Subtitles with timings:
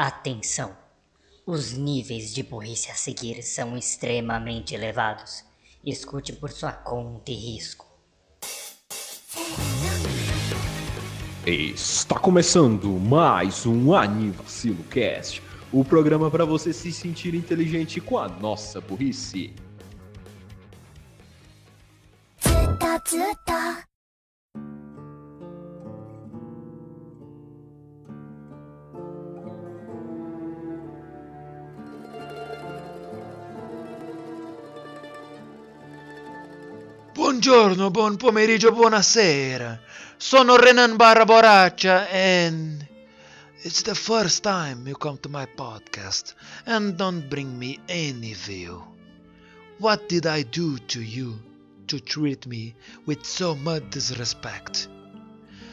[0.00, 0.76] Atenção!
[1.46, 5.44] Os níveis de burrice a seguir são extremamente elevados.
[5.84, 7.86] Escute por sua conta e risco.
[11.46, 15.40] Está começando mais um Anivacilo Cast,
[15.72, 19.54] o programa para você se sentir inteligente com a nossa burrice.
[23.06, 23.89] ずっと
[37.43, 39.79] Buongiorno, buon pomeriggio, buonasera.
[40.15, 41.25] Sono Renan Barra
[42.11, 42.87] and
[43.63, 48.83] it's the first time you come to my podcast and don't bring me any view.
[49.79, 51.39] What did I do to you
[51.87, 54.87] to treat me with so much disrespect?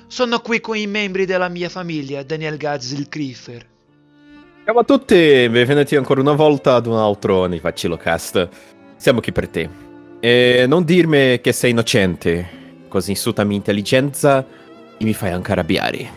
[0.06, 3.68] Sono qui con i membri della mia famiglia, Daniel Gazzi il Creeper.
[4.64, 5.14] Ciao a tutti,
[5.50, 8.48] benvenuti ancora una volta ad un altro Anivacilocast.
[8.96, 9.87] Siamo qui per te.
[10.20, 14.44] E non dirmi che sei innocente, così insulta mia intelligenza
[14.96, 16.10] e mi fai anche arrabbiare.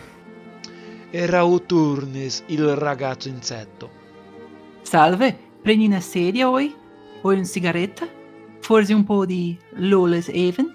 [1.10, 3.90] Era Uturnis, il ragazzo insetto.
[4.82, 6.74] Salve, prendi una sedia oi?
[7.20, 8.08] Vuoi una sigaretta?
[8.60, 10.74] Forse un po' di Lawless Haven?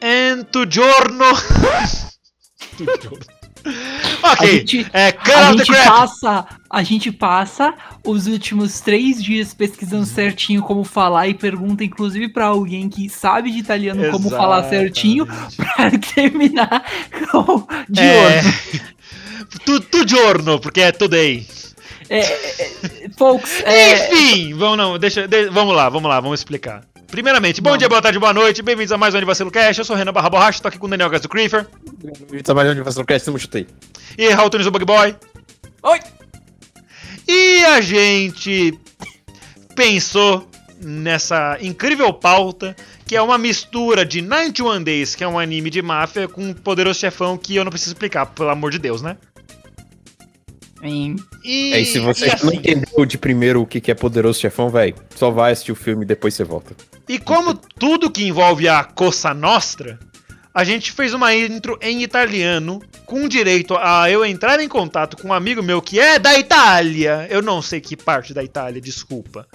[0.00, 1.26] And to giorno.
[2.76, 3.41] To giorno.
[4.22, 7.74] A ok, gente, é a gente passa, a gente passa
[8.04, 13.50] os últimos três dias pesquisando certinho como falar e pergunta inclusive pra alguém que sabe
[13.50, 16.84] de italiano como falar certinho pra terminar
[17.30, 18.42] com de É,
[19.64, 21.46] tu, tu giorno, porque é today.
[22.08, 22.70] É, é,
[23.04, 26.82] é, folks, é, Enfim, vamos, não, deixa, de- vamos lá, vamos lá, vamos explicar.
[27.12, 27.78] Primeiramente, bom Vamos.
[27.78, 29.76] dia, boa tarde, boa noite, bem-vindos a mais um Anivacilo Cash.
[29.76, 31.66] Eu sou o Renan Barra Borracha, tô aqui com o Daniel Gás do Creeper
[32.42, 33.66] Trabalhando no Anivacilocast, eu chutei.
[34.16, 35.14] e Raul Tunes do Bug Boy.
[35.82, 36.00] Oi!
[37.28, 38.78] E a gente
[39.76, 40.48] pensou
[40.82, 42.74] nessa incrível pauta
[43.06, 46.54] que é uma mistura de 91 Days, que é um anime de máfia, com um
[46.54, 49.18] poderoso chefão que eu não preciso explicar, pelo amor de Deus, né?
[50.82, 53.90] em- E, É, e se você e não assim, entendeu de primeiro o que que
[53.90, 56.74] é Poderoso Chefão, velho, só vai assistir o filme e depois você volta.
[57.08, 59.98] E como tudo que envolve a Cosa Nostra,
[60.54, 65.28] a gente fez uma intro em italiano, com direito a eu entrar em contato com
[65.28, 67.26] um amigo meu que é da Itália.
[67.30, 69.46] Eu não sei que parte da Itália, desculpa.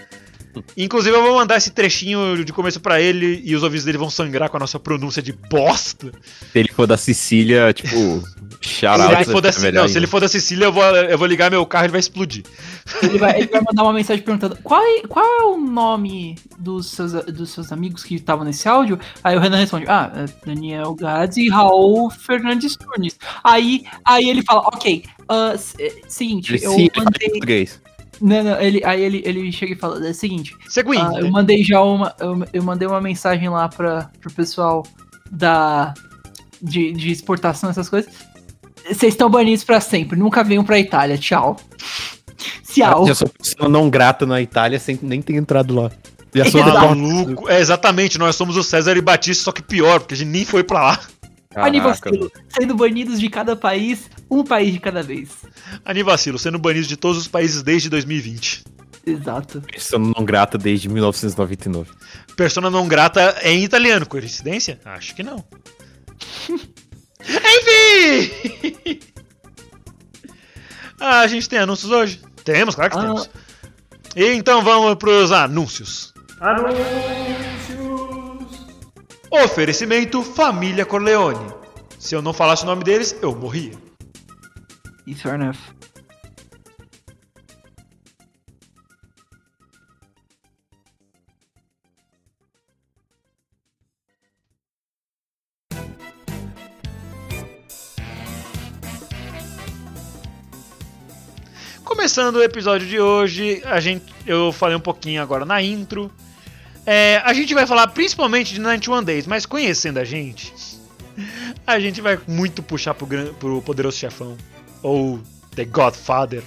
[0.76, 4.10] Inclusive, eu vou mandar esse trechinho de começo pra ele e os ouvidos dele vão
[4.10, 6.12] sangrar com a nossa pronúncia de bosta.
[6.52, 8.24] Se ele for da Sicília, tipo,
[8.62, 11.18] shout Se ele, for da, é não, se ele for da Sicília, eu vou, eu
[11.18, 12.44] vou ligar meu carro e ele vai explodir.
[13.02, 16.88] Ele vai, ele vai mandar uma mensagem perguntando qual é, qual é o nome dos
[16.88, 19.00] seus, dos seus amigos que estavam nesse áudio.
[19.24, 23.18] Aí o Renan responde: Ah, é Daniel Gads e Raul Fernandes Tunes.
[23.44, 25.58] Aí, aí ele fala: Ok, é,
[26.08, 27.68] seguinte, Ele eu sim, mandei.
[28.20, 31.00] Não, não, ele, aí ele, ele chega e fala: É o seguinte, Seguinte.
[31.00, 32.16] ah, eu mandei já uma.
[32.20, 34.84] Eu, eu mandei uma mensagem lá pra, pro pessoal
[35.32, 35.94] da.
[36.60, 38.12] De, de exportação, essas coisas.
[38.88, 41.58] Vocês estão banidos pra sempre, nunca venham pra Itália, tchau.
[42.74, 43.08] Tchau.
[43.08, 45.92] Já sou pessoa não grata na Itália sem nem ter entrado lá.
[46.34, 46.64] Já sou.
[46.64, 47.50] Maluco.
[47.50, 50.46] É, exatamente, nós somos o César e Batista, só que pior, porque a gente nem
[50.46, 51.00] foi pra lá.
[51.56, 55.30] Anivacilo, sendo banidos de cada país, um país de cada vez.
[55.86, 58.64] Anivacilo, sendo banido de todos os países desde 2020.
[59.06, 59.62] Exato.
[59.62, 61.92] Pessoa não grata desde 1999.
[62.36, 64.80] Persona não grata é em italiano, coincidência?
[64.84, 65.44] Acho que não.
[67.24, 69.00] Enfim!
[71.00, 72.22] ah, a gente tem anúncios hoje?
[72.44, 73.02] Temos, claro que Ah.
[73.02, 73.30] temos.
[74.16, 76.14] E então vamos pros anúncios.
[79.30, 81.54] Oferecimento Família Corleone.
[82.00, 83.74] Se eu não falasse o nome deles, eu morria.
[85.08, 85.56] E fair enough.
[101.86, 106.12] Começando o episódio de hoje, a gente, eu falei um pouquinho agora na intro.
[106.86, 110.54] É, a gente vai falar principalmente de 91 Days, mas conhecendo a gente,
[111.66, 114.36] a gente vai muito puxar pro, pro Poderoso Chefão.
[114.88, 115.20] Ou
[115.54, 116.42] The Godfather.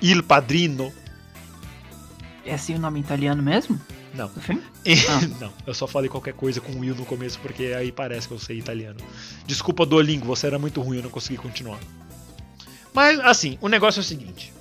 [0.00, 0.92] Il Padrino.
[2.46, 3.80] É assim o nome italiano mesmo?
[4.14, 4.28] Não.
[4.28, 4.62] Filme?
[5.40, 8.38] Não, eu só falei qualquer coisa com Will no começo porque aí parece que eu
[8.38, 9.00] sei italiano.
[9.44, 11.80] Desculpa, Duolingo, você era muito ruim, eu não consegui continuar.
[12.94, 14.52] Mas, assim, o negócio é o seguinte.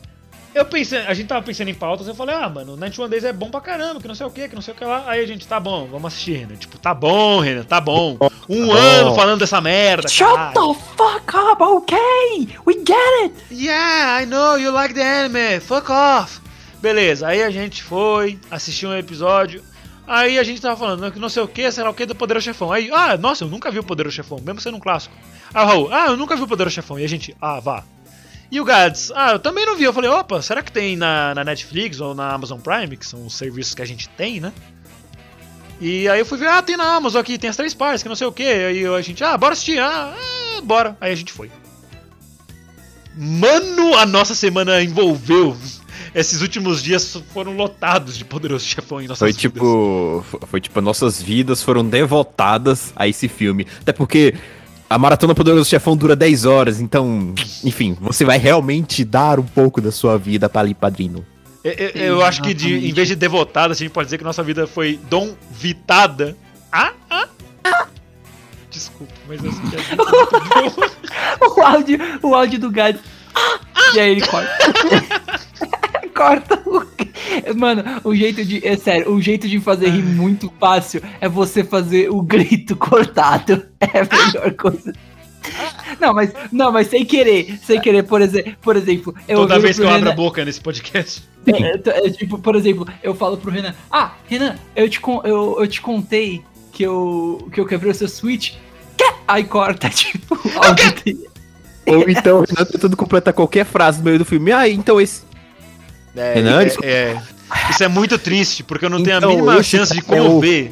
[0.57, 3.33] Eu pensei, a gente tava pensando em pautas, eu falei, ah, mano, 91 Days é
[3.33, 5.04] bom pra caramba, que não sei o que, que não sei o que lá.
[5.07, 6.56] Aí a gente, tá bom, vamos assistir, Renan.
[6.56, 8.18] Tipo, tá bom, Renan, tá bom.
[8.50, 8.74] Um bom.
[8.74, 10.54] ano falando dessa merda, Shut caralho.
[10.54, 12.48] the fuck up, okay?
[12.65, 13.36] We get it!
[13.51, 15.59] Yeah, I know you like the anime.
[15.59, 16.42] Fuck off.
[16.81, 19.63] Beleza, aí a gente foi, assistiu um episódio.
[20.07, 22.15] Aí a gente tava falando que não sei o que, sei lá o que do
[22.15, 22.71] Poderoso Chefão.
[22.71, 25.13] Aí, ah, nossa, eu nunca vi o Poderoso Chefão, mesmo sendo um clássico.
[25.54, 26.98] O Raul, ah, eu nunca vi o Poderoso Chefão.
[26.98, 27.83] E a gente, ah, vá.
[28.50, 29.84] E o Gads, ah, eu também não vi.
[29.84, 33.26] Eu falei, opa, será que tem na, na Netflix ou na Amazon Prime, que são
[33.26, 34.54] os serviços que a gente tem, né?
[35.80, 38.10] E aí eu fui ver, ah, tem na Amazon aqui, tem as três partes, que
[38.10, 38.44] não sei o que.
[38.44, 40.98] Aí a gente, ah, bora assistir, ah, ah, bora.
[41.00, 41.52] Aí a gente foi.
[43.16, 45.56] Mano, a nossa semana envolveu.
[46.16, 49.42] Esses últimos dias foram lotados de Poderoso Chefão em nossas Foi vidas.
[49.42, 50.26] tipo.
[50.48, 53.68] Foi tipo, nossas vidas foram devotadas a esse filme.
[53.82, 54.34] Até porque
[54.89, 59.81] a Maratona Poderoso Chefão dura 10 horas, então, enfim, você vai realmente dar um pouco
[59.81, 61.25] da sua vida pra ali, padrino.
[61.63, 64.24] Eu, eu- eu acho que de, em vez de devotada, a gente pode dizer que
[64.24, 66.38] nossa vida foi dom vitada.
[66.72, 67.28] Ah, ah.
[68.72, 69.95] Desculpa, mas essa piada é
[70.62, 70.92] muito boa.
[71.57, 73.01] O áudio, o áudio do Gads.
[73.95, 74.50] E aí ele corta.
[76.18, 76.86] corta o.
[77.56, 78.66] Mano, o jeito de.
[78.68, 83.64] É sério, o jeito de fazer rir muito fácil é você fazer o grito cortado.
[83.80, 84.94] É a melhor coisa.
[86.00, 89.78] Não, mas, não, mas sem querer, sem querer, por, exe por exemplo, eu Toda vez
[89.78, 91.24] que eu abro a Renan- boca nesse podcast.
[91.46, 95.56] É, é, tipo, por exemplo, eu falo pro Renan, ah, Renan, eu te, con- eu,
[95.60, 96.44] eu te contei
[96.74, 98.56] que eu, que eu quebrei o seu Switch.
[98.98, 99.06] Quê?
[99.25, 101.28] Aí corta, tipo, o.
[101.90, 104.52] Ou então, Renan tentando completar qualquer frase no meio do filme.
[104.52, 105.22] Ah, então esse.
[106.18, 107.22] É, Renan, é- é-
[107.69, 110.02] isso é muito triste, porque eu não tenho Então, a mínima esse chance de é
[110.22, 110.72] o- comover.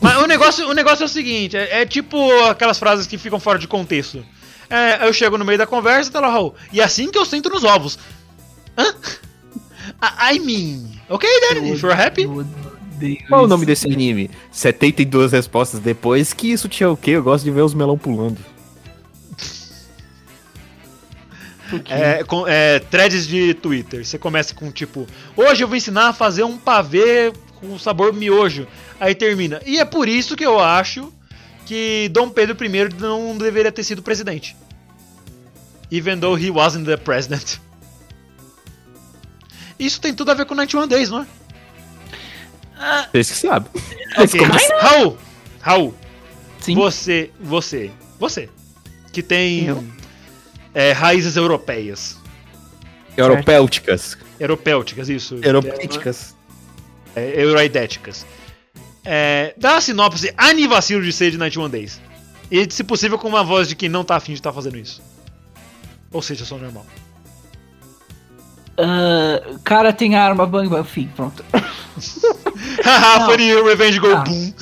[0.00, 3.38] Mas o negócio, o negócio é o seguinte, é, é tipo aquelas frases que ficam
[3.38, 4.24] fora de contexto.
[4.70, 6.54] É, eu chego no meio da conversa, tá lá, Raul.
[6.72, 7.98] E assim que eu sento nos ovos.
[8.78, 8.94] Hã?
[10.32, 12.26] I mean, ok then, if you're happy.
[13.28, 14.30] Qual é o nome desse anime?
[14.52, 16.32] 72 respostas depois.
[16.32, 17.12] Que isso tinha o quê?
[17.12, 18.38] Eu gosto de ver os melão pulando.
[21.88, 24.04] É, com, é, threads de Twitter.
[24.04, 25.06] Você começa com tipo,
[25.36, 28.66] hoje eu vou ensinar a fazer um pavê com sabor miojo.
[28.98, 29.60] Aí termina.
[29.64, 31.12] E é por isso que eu acho
[31.66, 34.56] que Dom Pedro I não deveria ter sido presidente.
[35.90, 37.58] Even though he wasn't the president.
[39.78, 41.26] Isso tem tudo a ver com 91 Days, não é?
[43.12, 43.70] Vocês que sabem.
[44.16, 44.40] Ok.
[44.80, 45.18] Raul!
[45.60, 45.94] Raul,
[46.58, 46.74] Sim.
[46.74, 48.48] você, você, você,
[49.12, 49.84] que tem Eu?
[50.74, 52.16] É, raízes europeias.
[53.16, 54.16] Européuticas.
[54.38, 55.38] Européuticas, isso.
[55.42, 56.34] Européuticas.
[57.14, 58.26] é, euroidéticas.
[59.04, 62.00] É, dá uma sinopse anivacilo de ser de 91 Days.
[62.50, 65.02] E, se possível, com uma voz de quem não tá afim de estar fazendo isso.
[66.12, 66.84] Ou seja, eu sou normal.
[68.76, 71.44] Ah, cara tem arma, bang, bang, enfim, pronto.
[72.82, 74.24] Haha, funny revenge go Ah.
[74.24, 74.52] boom.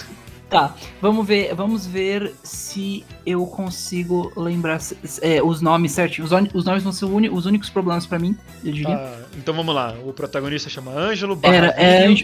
[0.50, 4.80] Tá, vamos ver, vamos ver se eu consigo lembrar
[5.20, 6.26] é, os nomes certinho.
[6.26, 8.34] Os, os nomes vão ser uni- os únicos problemas pra mim,
[8.64, 8.94] eu diria.
[8.96, 9.94] Ah, então vamos lá.
[10.06, 12.16] O protagonista chama Ângelo Era, é,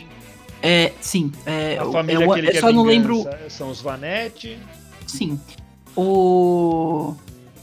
[0.62, 4.59] é, sim, é, A família eu, que ele quer só não lembro, São os Vanetti.
[5.06, 5.38] sim,
[5.94, 7.15] o...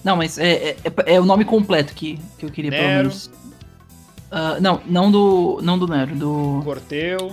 [0.03, 2.97] Não, mas é, é, é- é o nome completo que, que eu queria pelo Nero.
[2.99, 3.31] menos.
[4.31, 7.31] Ah, não, não do, não do Nero, do Corteu.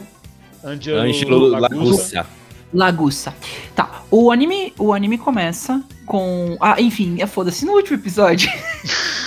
[0.64, 2.26] Angelo, Ângelo Lagusa.
[2.72, 3.30] Lagusa.
[3.30, 3.34] Lagusa.
[3.74, 6.56] Tá, o anime, o anime começa com...
[6.60, 8.50] Ah, enfim, é foda-se, no último episódio...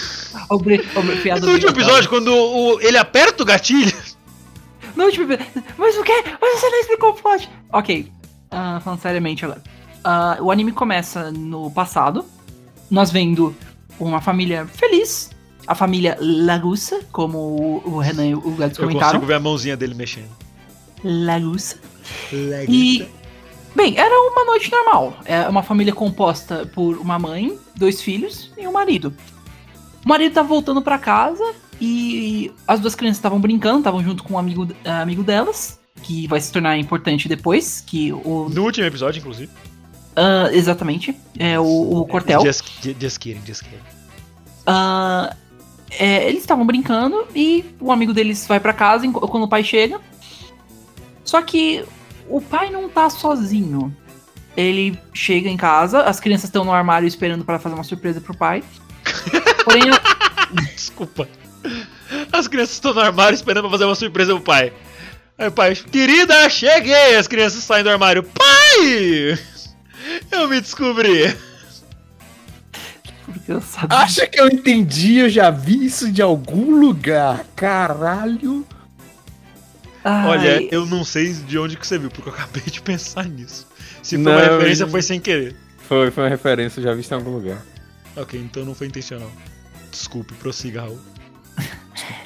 [0.50, 3.94] Obre, obre, E piada no último episódio, quando o- ele aperta o gatilho.
[4.98, 5.64] No último episódio.
[5.78, 6.24] Mas o quê?
[6.42, 7.50] Mas você não explicou o plot.
[7.72, 8.12] Ok.
[8.50, 9.62] ah, falando seriamente agora.
[10.04, 12.26] Ah, o anime começa no passado.
[12.90, 13.56] Nós vendo
[13.98, 15.30] uma família feliz.
[15.68, 19.12] A família Lagusa, como o, o Renan e o Gads Eu comentaram.
[19.14, 20.30] consigo ver a mãozinha dele mexendo.
[21.04, 21.78] Lagusa.
[22.68, 23.06] E.
[23.76, 25.14] Bem, era uma noite normal.
[25.26, 29.14] É uma família composta por uma mãe, dois filhos e um marido.
[30.06, 31.44] O marido tava voltando pra casa
[31.80, 36.28] e as duas crianças estavam brincando, estavam junto com um amigo, eh, amigo delas, que
[36.28, 38.50] vai se tornar importante depois, que o.
[38.50, 39.52] No último episódio, inclusive.
[40.16, 41.16] ah, exatamente.
[41.40, 42.42] É o, o Cortel.
[42.46, 42.66] Just,
[43.00, 43.80] just kidding, just kidding.
[44.66, 45.36] Ah,
[45.92, 50.00] é, eles estavam brincando e o amigo deles vai pra casa quando o pai chega.
[51.24, 51.86] Só que
[52.36, 53.96] o pai não tá sozinho.
[54.56, 58.36] Ele chega em casa, as crianças estão no armário esperando pra fazer uma surpresa pro
[58.36, 58.64] pai.
[59.64, 59.84] Porém,
[60.76, 61.28] Desculpa.
[62.32, 64.74] As crianças estão no armário esperando pra fazer uma surpresa pro pai.
[65.38, 67.16] Aí o pai, querida, cheguei!
[67.16, 68.24] As crianças saem do armário.
[68.24, 69.40] Pai!
[70.32, 71.36] Eu me descobri.
[73.26, 73.98] por porque eu sabia.
[73.98, 75.18] Acha que eu entendi?
[75.18, 77.46] Eu já vi isso de algum lugar.
[77.56, 78.66] Caralho.
[80.04, 83.26] Ai, Olha, eu não sei de onde que você viu, porque eu acabei de pensar
[83.26, 83.68] nisso.
[84.02, 85.56] Se foi Não, uma referência, eu- foi sem querer.
[85.88, 87.62] Foi, foi uma referência, eu já vi em algum lugar.
[88.16, 89.32] Ok, então não foi intencional.
[89.92, 91.00] Desculpe, prossiga, Raul.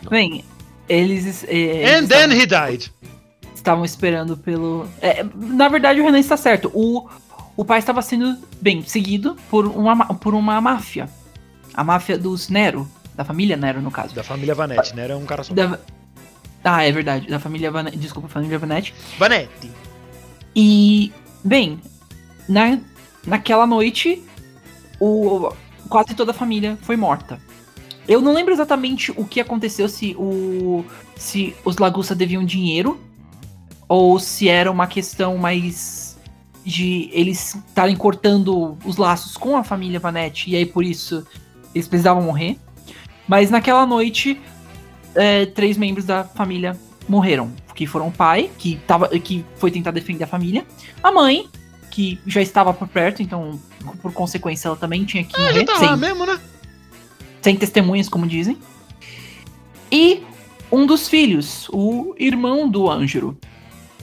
[0.09, 0.43] Bem,
[0.87, 1.43] eles.
[1.45, 2.91] é, eles And then estavam- he died.
[3.55, 4.87] estavam esperando pelo.
[5.01, 6.69] é, na verdade, o Renan está certo.
[6.73, 7.07] O,
[7.57, 11.09] o pai estava sendo, bem, seguido por uma, ma- por uma máfia.
[11.73, 12.87] A máfia dos Nero.
[13.15, 14.13] Da família Nero, no caso.
[14.13, 15.03] Da família Vanetti, né?
[15.05, 15.53] Era um cara só.
[15.53, 15.79] Da-
[16.65, 17.27] Ah, é verdade.
[17.27, 17.97] Da família Vanetti.
[17.97, 18.93] Desculpa, família Vanetti.
[19.19, 19.69] Vanetti.
[20.55, 21.79] E, bem,
[22.49, 22.79] na,
[23.25, 24.23] naquela noite,
[24.99, 25.53] o,
[25.87, 27.39] quase toda a família foi morta.
[28.07, 30.83] Eu não lembro exatamente o que aconteceu, se, o,
[31.15, 32.99] se os Lagussa deviam dinheiro,
[33.87, 36.17] ou se era uma questão mais
[36.63, 41.25] de eles estarem cortando os laços com a família Vanetti, e aí por isso
[41.75, 42.57] eles precisavam morrer.
[43.27, 44.39] Mas naquela noite,
[45.15, 47.51] é, três membros da família morreram.
[47.73, 50.65] Que foram o pai, que, tava, que foi tentar defender a família,
[51.03, 51.49] a mãe,
[51.91, 53.59] que já estava por perto, então,
[54.01, 56.39] por consequência, ela também tinha que Ah, morrer, já tá sem, lá mesmo, né?
[57.41, 58.57] sem testemunhas, como dizem.
[59.91, 60.23] E
[60.71, 63.37] um dos filhos, o irmão do Ângelo.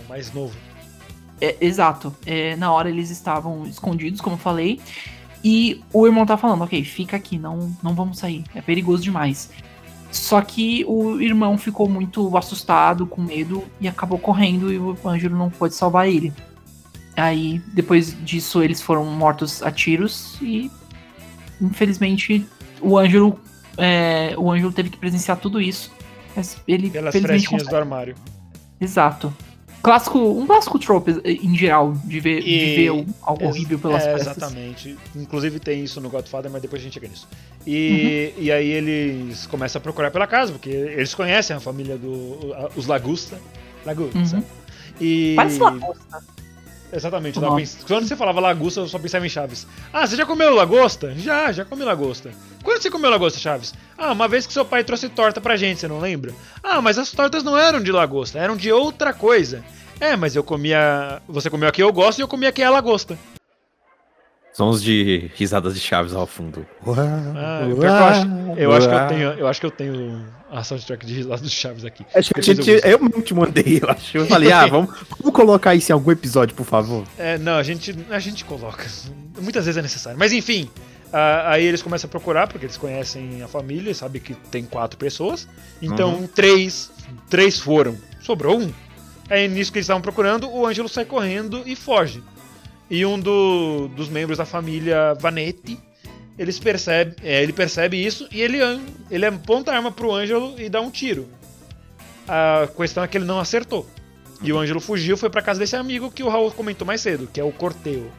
[0.05, 0.55] O mais novo.
[1.41, 2.15] É, exato.
[2.25, 4.81] É, na hora eles estavam escondidos, como eu falei.
[5.43, 8.45] E o irmão tá falando, ok, fica aqui, não, não vamos sair.
[8.55, 9.51] É perigoso demais.
[10.13, 15.37] Só que o irmão ficou muito assustado, com medo, e acabou correndo e o Ângelo
[15.37, 16.33] não pôde salvar ele.
[17.17, 20.71] Aí, depois disso, eles foram mortos a tiros e,
[21.61, 22.47] infelizmente,
[22.81, 23.41] o Ângelo,
[23.79, 25.91] é, o Ângelo teve que presenciar tudo isso.
[26.37, 28.15] Mas ele, Pelas frestinhas do armário.
[28.79, 29.35] Exato.
[29.83, 33.79] Clássico, um clássico trope eh, em geral, de ver, de E- ver o- algo horrível
[33.79, 34.37] pelas é, festas.
[34.37, 34.97] Exatamente.
[35.17, 37.27] Inclusive tem isso no Godfather, mas depois a gente chega nisso.
[37.67, 38.43] E, Uhum.
[38.45, 42.53] e aí eles começam a procurar pela casa, porque eles conhecem a família do.
[42.55, 43.41] a- os Lagusta.
[43.85, 44.37] Lagusta.
[44.37, 44.43] Uhum.
[45.01, 45.33] E.
[45.35, 46.23] Parece lagosta.
[46.93, 47.41] Exatamente.
[47.57, 49.67] pens- Quando você falava lagosta, eu só pensava em Chaves.
[49.93, 51.15] Ah, você já comeu lagosta?
[51.17, 52.31] Já, já comi lagosta.
[52.63, 53.73] Quando você comeu lagosta, Chaves?
[53.97, 56.33] Ah, uma vez que seu pai trouxe torta pra gente, você não lembra?
[56.63, 59.65] Ah, mas as tortas não eram de lagosta, eram de outra coisa.
[59.99, 61.23] É, mas eu comia.
[61.29, 63.17] Você comeu a que eu gosto e eu comia a que é lagosta.
[64.53, 66.67] Sons de risadas de chaves ao fundo.
[67.37, 68.27] Ah, eu acho,
[68.59, 69.29] eu acho que eu tenho.
[69.39, 72.05] Eu acho que eu tenho a soundtrack de risada dos Chaves aqui.
[72.15, 74.19] Acho que eu, te- eu te mandei, eu acho.
[74.19, 77.05] Eu falei, ah, vamos, vamos colocar isso em algum episódio, por favor.
[77.19, 78.85] É, não, a gente, a gente coloca.
[79.41, 80.19] Muitas vezes é necessário.
[80.19, 80.69] Mas enfim,
[81.11, 84.99] ah, aí eles começam a procurar, porque eles conhecem a família, sabe que tem quatro
[84.99, 85.49] pessoas.
[85.81, 86.27] Então, Uhum.
[86.27, 86.91] três,
[87.31, 87.97] três foram.
[88.21, 88.71] Sobrou um.
[89.31, 92.23] Aí nisso que eles estavam procurando, o Ângelo sai correndo e foge.
[92.95, 95.79] E um do- dos membros da família Vanetti,
[96.39, 98.59] eles percebe, é, ele percebe isso e ele,
[99.11, 101.27] ele aponta a arma pro Ângelo e dá um tiro.
[102.29, 103.89] A questão é que ele não acertou.
[104.43, 107.27] E o Ângelo fugiu, foi pra casa desse amigo que o Raul comentou mais cedo,
[107.33, 108.13] que é o Corteo.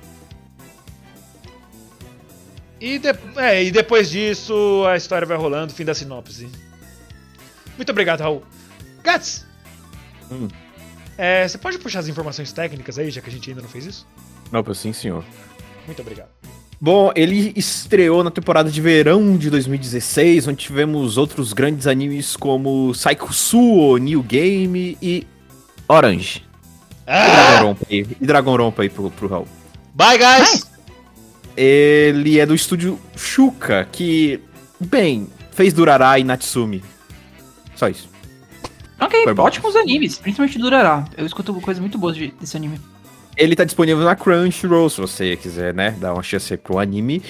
[2.82, 6.50] E, de- é, e depois disso, a história vai rolando, fim da sinopse.
[7.77, 8.44] Muito obrigado, Raul.
[9.03, 9.46] Gats!
[10.32, 10.48] Hum.
[11.15, 13.86] É, você pode puxar as informações técnicas aí, já que a gente ainda não fez
[13.86, 14.08] isso?
[14.53, 15.24] Opa, sim, senhor.
[15.86, 16.29] Muito obrigado.
[16.79, 22.93] Bom, ele estreou na temporada de verão de 2016, onde tivemos outros grandes animes como
[22.93, 25.25] Saikusuo, New Game e
[25.88, 26.43] Orange.
[27.07, 29.48] E Dragon Rompa aí, e Dragon Rompa aí pro, pro Raul.
[29.93, 30.69] Bye, guys!
[31.55, 34.39] Ele é do estúdio Shuka, que,
[34.79, 36.83] bem, fez Durará e Natsumi.
[37.75, 38.10] Só isso.
[39.00, 41.05] Ok, ótimos animes, principalmente Durará.
[41.17, 42.79] Eu escuto coisas muito boas de- desse anime.
[43.36, 47.22] Ele tá disponível na Crunchyroll, se você quiser, né, dar uma chance pro anime.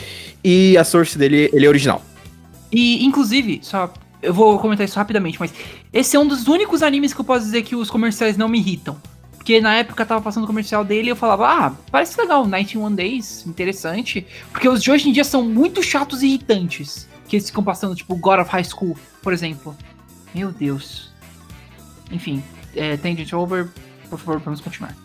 [0.43, 2.01] E a source dele, ele é original.
[2.72, 3.93] E, inclusive, só.
[4.22, 5.53] Eu vou comentar isso rapidamente, mas
[5.91, 8.57] esse é um dos únicos animes que eu posso dizer que os comerciais não me
[8.57, 8.98] irritam.
[9.36, 12.95] Porque na época tava passando o comercial dele e eu falava, ah, parece legal, 91
[12.95, 14.25] Days, interessante.
[14.50, 17.10] Porque os de hoje em dia são muito chatos e irritantes.
[17.27, 19.75] Que eles ficam passando, tipo, God of High School, por exemplo.
[20.33, 21.12] Meu Deus.
[22.10, 22.41] Enfim,
[22.74, 23.67] é, Tangent Over,
[24.10, 24.95] por favor, vamos continuar.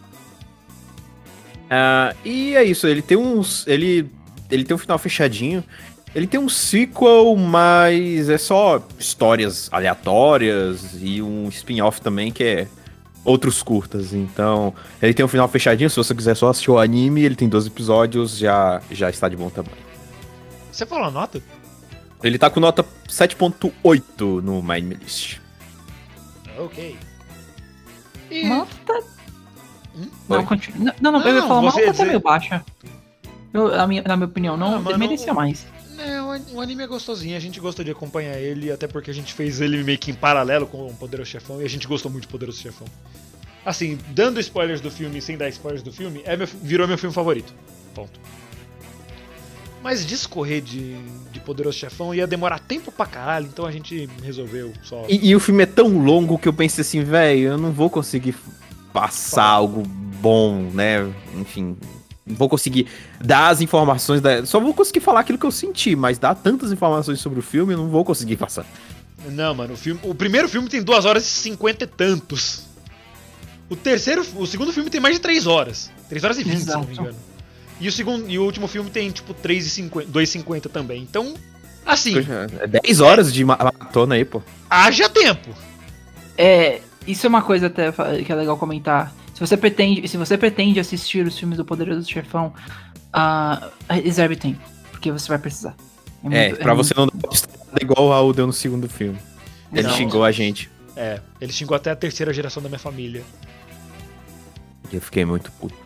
[1.71, 3.67] Ah, e é isso, ele tem uns.
[3.67, 4.11] Ele,
[4.51, 5.63] ele tem um final fechadinho.
[6.15, 12.69] Ele tem um sequel, mas é só histórias aleatórias e um spin-off também que é
[13.25, 14.15] outros curtas.
[14.15, 15.91] Então, ele tem um final fechadinho.
[15.91, 19.37] Se você quiser só assistir o anime, ele tem 12 episódios, já, já está de
[19.37, 19.77] bom tamanho.
[20.73, 21.43] Você falou a nota?
[22.23, 25.39] Ele tá com nota 7.8 no Mind List.
[26.59, 26.97] Ok.
[28.31, 28.47] E...
[28.47, 29.18] Malta.
[29.99, 30.07] Hum?
[30.29, 30.45] Não, Oi.
[30.47, 30.95] continua.
[31.01, 32.65] Não, não, eu Não, ia falar, tá dizer- meio baixa.
[33.53, 35.67] Eu, a minha- na minha opinião, não Ah, mas merecia não- mais.
[35.99, 39.11] É, o an- o anime é gostosinho, a gente gosta de acompanhar ele, até porque
[39.11, 41.89] a gente fez ele meio que em paralelo com o Poderoso Chefão, e a gente
[41.89, 42.87] gostou muito de Poderoso Chefão.
[43.67, 47.13] Assim, dando spoilers do filme sem dar spoilers do filme, é meu, virou meu filme
[47.13, 47.53] favorito.
[47.95, 48.21] Ponto.
[49.83, 50.97] Mas discorrer de,
[51.33, 55.05] de Poderoso Chefão ia demorar tempo pra caralho, então a gente resolveu só.
[55.09, 57.89] E, e o filme é tão longo que eu pensei assim, velho, eu não vou
[57.89, 58.35] conseguir
[59.01, 61.09] passar algo bom, né?
[61.37, 61.77] Enfim,
[62.27, 62.87] não vou conseguir
[63.21, 64.45] dar as informações da.
[64.45, 67.75] Só vou conseguir falar aquilo que eu senti, mas dar tantas informações sobre o filme
[67.75, 68.67] eu não vou conseguir passar.
[69.31, 72.63] Não, mano, o, filme, o primeiro filme tem 2 horas e 50 e tantos.
[73.69, 75.91] O terceiro, o segundo filme tem mais de 3 horas.
[76.09, 77.17] 3 horas e 20, se não me engano.
[77.81, 81.03] E o segundo e o último filme tem tipo 3 e 50, 2,50 também.
[81.03, 81.35] Então,
[81.85, 82.15] assim,
[82.61, 84.43] É 10 horas de ma- maratona aí, pô.
[84.71, 85.51] haja tempo.
[86.37, 87.91] É, isso é uma coisa até
[88.25, 89.13] que é legal comentar.
[89.35, 92.53] Se você pretende, se você pretende assistir os filmes do Poderoso Chefão,
[93.13, 95.75] ah, reserve tempo, porque você vai precisar.
[96.25, 99.19] É, muito- pra muito- você não dar estrada igual o Raul deu no segundo filme.
[99.73, 99.95] Ele Não.
[99.95, 100.69] xingou a gente.
[100.97, 103.23] É, ele xingou até a terceira geração da minha família.
[104.91, 105.77] E eu fiquei muito puto.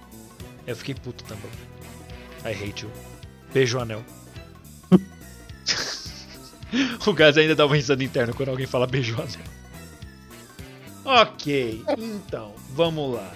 [0.66, 1.50] Eu fiquei puto também.
[2.44, 2.90] I hate you.
[3.52, 4.02] Beijo, anel.
[7.06, 9.28] o Gás ainda dá uma risada interna quando alguém fala beijo, anel.
[11.04, 13.32] Ok, então, vamos lá.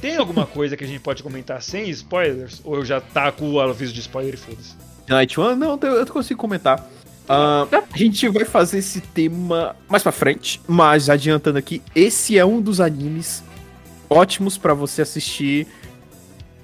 [0.00, 2.60] Tem alguma coisa que a gente pode comentar sem spoilers?
[2.64, 4.74] Ou eu já taco o aviso de spoiler e foda-se?
[5.08, 6.88] Night One, não, eu eu consigo comentar.
[7.28, 12.44] Ah, a gente vai fazer esse tema mais pra frente, mas adiantando aqui, esse é
[12.44, 13.44] um dos animes
[14.10, 15.66] ótimos pra você assistir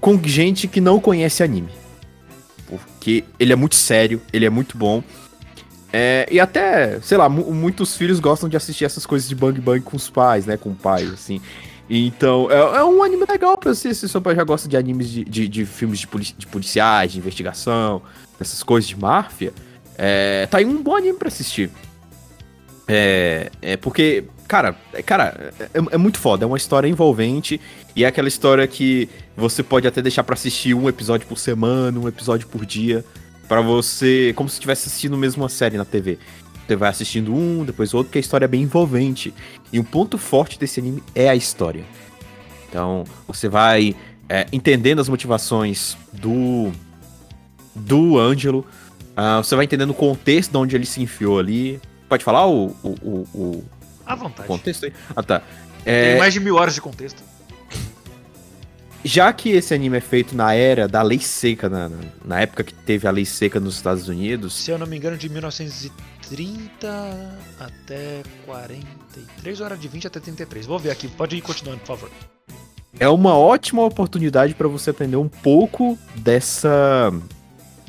[0.01, 1.71] com gente que não conhece anime.
[2.67, 5.03] Porque ele é muito sério, ele é muito bom.
[5.93, 9.59] É, e até, sei lá, mu- muitos filhos gostam de assistir essas coisas de bang
[9.61, 10.57] bang com os pais, né?
[10.57, 11.41] Com o pai, assim.
[11.89, 15.09] Então, é, é um anime legal pra você, se seu pai já gosta de animes
[15.09, 18.03] de, de, de filmes de, de policiais, de investigação,
[18.39, 19.53] essas coisas de máfia.
[19.97, 21.71] É, tá aí um bom anime pra assistir.
[22.87, 27.61] É, é porque, cara, é, cara, é, é muito foda, é uma história envolvente
[27.95, 31.99] e é aquela história que você pode até deixar pra assistir um episódio por semana,
[31.99, 33.05] um episódio por dia,
[33.49, 36.19] pra você, como se estivesse assistindo mesmo uma série na TV.
[36.67, 39.33] Você vai assistindo um, depois outro, porque a história é bem envolvente.
[39.73, 41.83] E um ponto forte desse anime é a história.
[42.69, 43.97] Então, você vai
[44.29, 46.71] é, entendendo as motivações do
[47.75, 48.67] do Ângelo,
[49.17, 51.81] ah, você vai entendendo o contexto de onde ele se enfiou ali.
[52.09, 53.65] Pode falar o, o, o, o
[54.05, 54.47] À vontade.
[54.49, 54.93] contexto aí?
[55.15, 55.41] Ah, tá.
[55.85, 57.23] Tem É, mais de mil horas de contexto.
[59.05, 61.91] Já que esse anime é feito na era da lei seca, na,
[62.25, 65.17] na- época que teve a lei seca nos Estados Unidos, Se eu não me engano,
[65.17, 70.67] de 1930 até 43, horas de 20 até 33.
[70.67, 72.11] Vou ver aqui, pode ir continuando, por favor.
[72.99, 77.13] é uma ótima oportunidade para você aprender um pouco dessa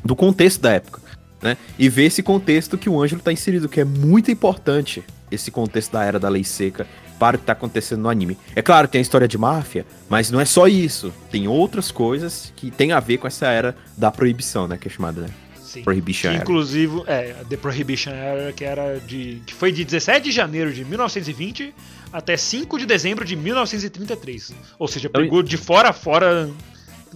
[0.04, 1.00] do contexto da época,
[1.42, 1.56] né?
[1.78, 5.92] E ver esse contexto que o Ângelo tá inserido, que é muito importante esse contexto
[5.92, 6.86] da era da lei seca
[7.20, 8.38] para o que tá acontecendo no anime.
[8.56, 11.12] É claro, tem a história de máfia, mas não é só isso.
[11.30, 14.78] Tem outras coisas que tem a ver com essa era da proibição, né?
[14.78, 15.28] Que é chamada, né?
[15.62, 15.82] Sim.
[15.82, 16.42] Prohibition Que, Era.
[16.42, 19.40] inclusive, é, The Prohibition Era, que era de.
[19.46, 21.72] que foi de 17 de janeiro de 1920
[22.12, 24.52] até 5 de dezembro de 1933.
[24.78, 26.50] Ou seja, pegou de fora a fora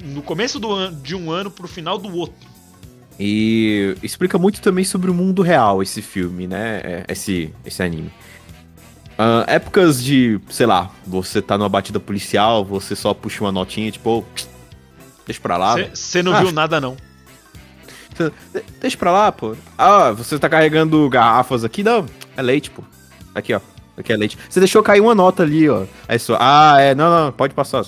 [0.05, 2.47] no começo do de um ano pro final do outro.
[3.19, 6.81] E explica muito também sobre o mundo real esse filme, né?
[6.85, 8.11] É, Esse, esse anime.
[9.17, 13.91] Ah, épocas de, sei lá, você tá numa batida policial, você só puxa uma notinha,
[13.91, 14.25] tipo, ô,
[15.27, 15.77] deixa pra lá.
[15.95, 16.41] Você não Ah.
[16.43, 16.97] viu nada, não.
[18.17, 18.33] Cê-
[18.81, 19.57] Deixa pra lá, pô.
[19.79, 21.83] Ah, você tá carregando garrafas aqui?
[21.83, 22.83] Não, é leite, pô.
[23.35, 23.61] Aqui, ó.
[23.97, 24.37] Aqui é leite.
[24.49, 25.85] Você deixou cair uma nota ali, ó.
[26.09, 27.85] Aí só, ah, é, não, não, pode passar.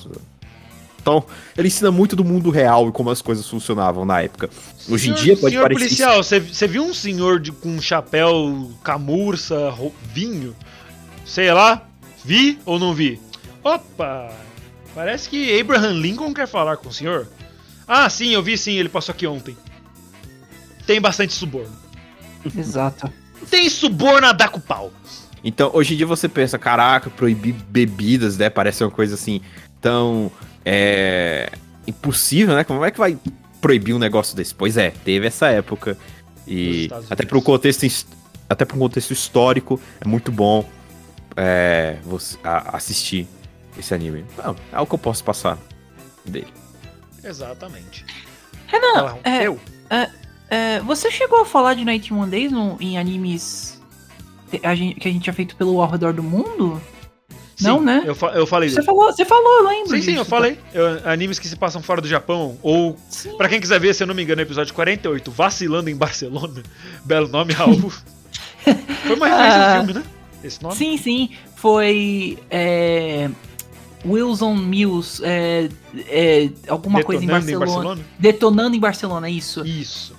[1.00, 1.24] Então,
[1.56, 4.50] ele ensina muito do mundo real e como as coisas funcionavam na época.
[4.88, 7.80] Hoje em Senhor- dia pode senhor parecer policial, você viu um senhor de, com um
[7.80, 9.72] chapéu, camurça,
[10.12, 10.54] vinho?
[11.26, 11.86] Sei lá,
[12.24, 13.20] vi ou não vi?
[13.62, 14.30] Opa,
[14.94, 17.26] parece que Abraham Lincoln quer falar com o senhor.
[17.86, 19.56] Ah, sim, eu vi sim, ele passou aqui ontem.
[20.86, 21.74] Tem bastante suborno.
[22.56, 23.12] Exato.
[23.50, 24.92] Tem suborno a dar com pau.
[25.42, 28.48] Então, hoje em dia você pensa, caraca, proibir bebidas, né?
[28.48, 29.40] Parece uma coisa assim
[29.80, 30.30] tão
[30.64, 31.50] é,
[31.86, 32.64] impossível, né?
[32.64, 33.18] Como é que vai
[33.60, 34.54] proibir um negócio desse?
[34.54, 35.98] Pois é, teve essa época.
[36.46, 38.06] E até para contexto his-
[38.48, 40.64] até para um contexto histórico é muito bom
[41.37, 43.27] é, você a- assistir
[43.79, 44.25] esse anime.
[44.42, 45.59] Não, é o que eu posso passar
[46.25, 46.53] dele.
[47.22, 48.05] Exatamente.
[48.68, 49.61] Renan, Ela- é, eu?
[50.51, 53.81] é, você chegou a falar de Night One Days no, em animes
[54.62, 56.81] a gente- que a gente tinha feito pelo Ao Redor do Mundo?
[57.61, 58.03] Não, Sim, né?
[58.05, 59.88] Eu, fa- eu falei Você falou, você falou, eu lembro.
[59.90, 60.59] Sim, sim, disso, eu falei.
[60.75, 63.35] Eu- animes que se passam fora do Japão, ou, Sim.
[63.38, 66.62] pra quem quiser ver, se eu não me engano, episódio 48, Vacilando em Barcelona.
[67.05, 67.90] Belo nome, Raul.
[68.61, 69.79] Foi uma referência Ah.
[69.79, 70.05] ao filme, né?
[70.46, 70.74] Esse nome?
[70.76, 71.30] Sim, sim.
[71.56, 72.38] Foi.
[72.50, 73.28] É,
[74.04, 75.22] Wilson Mills.
[75.24, 75.68] É,
[76.09, 78.06] é, alguma coisa em Detonando Barcelona.
[78.18, 79.66] Detonando em Barcelona, isso.
[79.66, 80.14] Isso.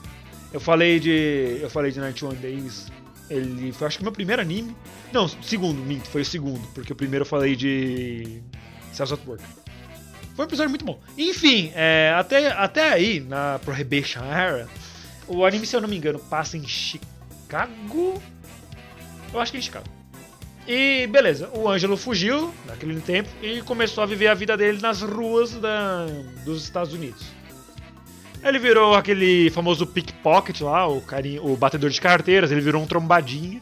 [0.52, 1.60] Eu falei de.
[1.62, 2.88] Eu falei de Night One Days.
[3.30, 4.76] Ele foi acho que meu primeiro anime.
[5.12, 8.42] Não, segundo, minto, foi o segundo, porque o primeiro eu falei de.
[8.94, 9.44] Cells at Work.
[10.36, 11.00] Foi um episódio muito bom.
[11.18, 14.70] Enfim, é, até, até aí, na Prohibition Era,
[15.28, 18.22] o anime, se eu não me engano, passa em Chicago.
[19.34, 19.97] Eu acho que é em Chicago.
[20.68, 25.02] E beleza, o Ângelo fugiu naquele tempo e começou a viver a vida dele nas
[25.02, 26.06] ruas da,
[26.44, 27.26] dos Estados Unidos.
[28.44, 32.86] Ele virou aquele famoso pickpocket lá, o, carinha, o batedor de carteiras, ele virou um
[32.86, 33.62] trombadinha.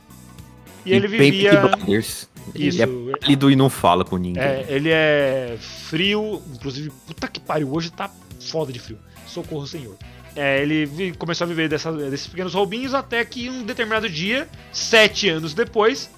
[0.85, 1.51] E ele bem vivia.
[1.87, 2.87] Isso, Ele é
[3.19, 4.41] pálido e não fala com ninguém.
[4.43, 8.99] é, ele é frio, inclusive, puta que pariu, hoje tá foda de frio.
[9.25, 9.95] Socorro, senhor.
[10.35, 15.29] É, ele começou a viver dessa- desses pequenos roubinhos até que um determinado dia, sete
[15.29, 16.09] anos depois,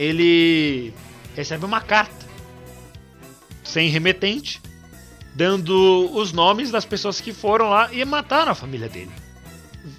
[0.00, 0.94] ele
[1.36, 2.26] recebe uma carta
[3.62, 4.60] sem remetente,
[5.34, 9.10] dando os nomes das pessoas que foram lá e mataram a família dele.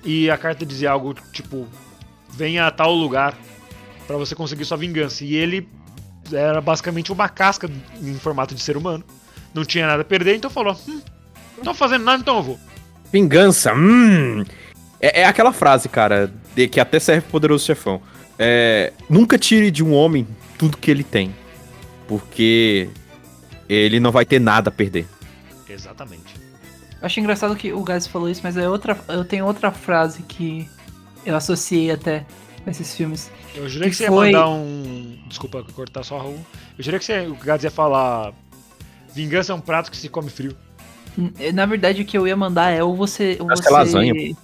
[0.04, 1.68] E a carta dizia algo tipo:
[2.32, 3.38] venha a tal lugar
[4.08, 5.24] para você conseguir sua vingança.
[5.24, 5.70] E ele
[6.34, 7.70] era basicamente uma casca
[8.02, 9.04] em formato de ser humano.
[9.54, 11.02] Não tinha nada a perder, então falou: hum,
[11.58, 12.60] não tô fazendo nada, então eu vou.
[13.14, 14.44] Vingança, hum.
[15.00, 18.02] É, é aquela frase, cara, de que até serve pro poderoso chefão.
[18.44, 20.28] É, nunca tire de um homem
[20.58, 21.34] tudo que ele tem.
[22.08, 22.90] Porque
[23.70, 25.08] ele não vai ter nada a perder.
[25.70, 26.34] Exatamente.
[27.00, 30.24] Eu acho engraçado que o Gás falou isso, mas é outra, eu tenho outra frase
[30.24, 30.68] que
[31.26, 32.26] eu associei até
[32.64, 33.32] com esses filmes.
[33.56, 35.18] Eu jurei que, Que você foi- ia mandar um.
[35.28, 36.40] Desculpa cortar só a Raul.
[36.78, 38.34] Eu jurei que você, o Gads ia falar.
[39.14, 40.56] Vingança é um prato que se come frio.
[41.18, 43.38] N- Na verdade, o que eu ia mandar é ou você.
[43.40, 44.36] Ou Acho que é você lasanha.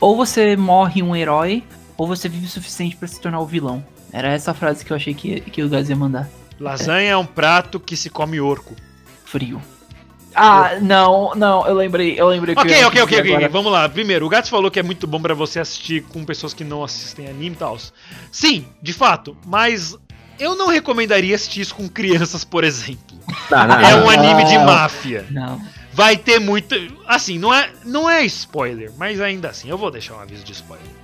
[0.00, 1.64] Ou você morre um herói,
[2.00, 3.84] ou você vive o suficiente pra se tornar o vilão.
[4.10, 6.30] Era essa frase que eu achei que, que o Gás ia mandar.
[6.58, 8.74] Lasanha é um prato que se come orco.
[9.26, 9.60] Frio.
[10.34, 13.48] Ah, não, não, eu lembrei, eu lembrei que eu Ok, ok, ok, agora.
[13.50, 13.86] Vamos lá.
[13.86, 16.82] Primeiro, o Gats falou que é muito bom pra você assistir com pessoas que não
[16.82, 17.76] assistem anime e tal.
[18.32, 19.94] Sim, de fato, mas
[20.38, 23.18] eu não recomendaria assistir isso com crianças, por exemplo.
[23.50, 24.06] Não, não, É não.
[24.06, 25.26] um anime de máfia.
[25.30, 25.60] Não.
[25.92, 26.74] Vai ter muito.
[27.06, 30.52] Assim, não é, não é spoiler, mas ainda assim, eu vou deixar um aviso de
[30.52, 30.99] spoiler.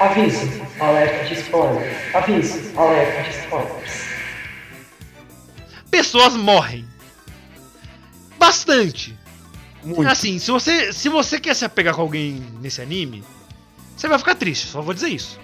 [0.00, 0.48] Aviso,
[0.80, 2.14] alerta de spoilers.
[2.14, 4.10] Aviso, alerta de spoilers.
[5.90, 6.84] Pessoas morrem.
[8.38, 9.14] Bastante.
[9.82, 10.08] Muito.
[10.08, 13.22] Assim, se você, se você quer se apegar com alguém nesse anime,
[13.96, 15.38] você vai ficar triste, só vou dizer isso.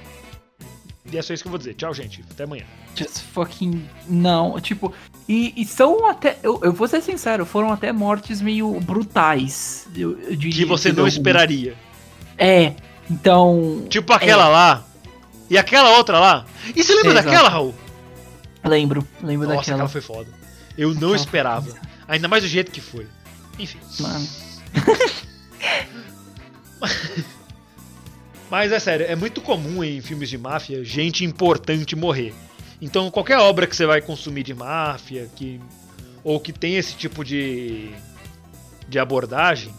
[1.11, 1.75] E é só isso que eu vou dizer.
[1.75, 2.25] Tchau, gente.
[2.31, 2.64] Até amanhã.
[2.97, 3.88] Just fucking.
[4.09, 4.92] Não, tipo.
[5.29, 6.37] E, e são até.
[6.42, 9.87] Eu, eu vou ser sincero, foram até mortes meio brutais.
[9.95, 11.07] Eu, eu diria, Que você não entendeu?
[11.09, 11.77] esperaria.
[12.37, 12.73] É,
[13.11, 13.87] então.
[13.88, 14.85] Tipo aquela lá.
[15.49, 16.45] E aquela outra lá.
[16.75, 17.27] E você lembra Exato.
[17.27, 17.75] daquela, Raul?
[18.64, 19.77] Lembro, lembro Nossa, daquela.
[19.77, 20.29] aquela foi foda.
[20.77, 21.71] Eu não Aquela esperava.
[21.71, 23.07] foi- Ainda mais do jeito que foi.
[23.59, 23.79] Enfim.
[24.01, 24.27] Mano.
[28.51, 32.33] Mas é sério, é muito comum em filmes de máfia gente importante morrer.
[32.81, 35.61] Então qualquer obra que você vai consumir de máfia, que
[36.23, 37.90] ou que tem esse tipo de
[38.88, 39.75] de abordagem,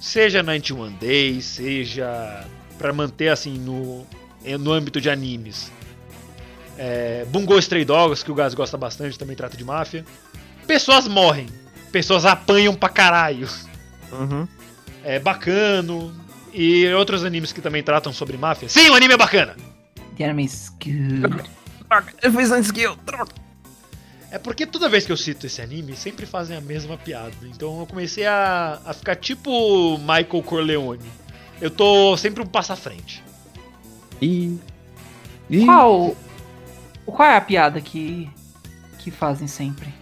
[0.00, 2.44] seja 91 Days, seja
[2.80, 4.06] pra manter assim no
[4.42, 5.70] eh, no âmbito de animes.
[6.78, 10.02] É, Bungo Stray Dogs, que o Gás gosta bastante, também trata de máfia.
[10.66, 11.46] Pessoas morrem,
[11.92, 13.46] pessoas apanham pra caralho
[14.10, 14.48] Uhum.
[15.04, 16.12] é bacano.
[16.52, 18.68] E outros animes que também tratam sobre máfia.
[18.68, 19.54] Sim, o anime é bacana!
[20.16, 21.48] The Enemy's Good.
[22.22, 22.96] Eu fiz antes que eu.
[24.32, 27.32] É porque toda vez que eu cito esse anime, sempre fazem a mesma piada.
[27.44, 31.04] Então eu comecei a, a ficar tipo Michael Corleone.
[31.60, 33.22] Eu tô sempre um passo à frente.
[34.20, 34.58] E.
[35.48, 35.64] E.
[35.64, 36.16] Qual.
[37.04, 38.30] Qual é a piada que.
[38.98, 39.92] que fazem sempre?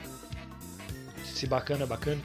[1.25, 2.21] Se bacana é bacana.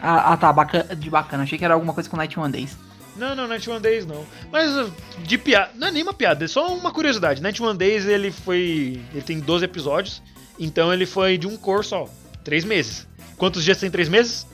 [0.00, 1.42] Ah, ah, tá, bacana, de bacana.
[1.42, 2.76] Achei que era alguma coisa com Night One Days.
[3.16, 4.24] Não, não, Night One Days não.
[4.50, 4.92] Mas uh,
[5.24, 5.72] de piada.
[5.74, 7.42] Não é nem uma piada, é só uma curiosidade.
[7.42, 9.02] Night One Days ele foi.
[9.12, 10.22] Ele tem 12 episódios.
[10.58, 12.08] Então ele foi de um cor só.
[12.44, 13.06] Três meses.
[13.36, 14.46] Quantos dias tem três meses?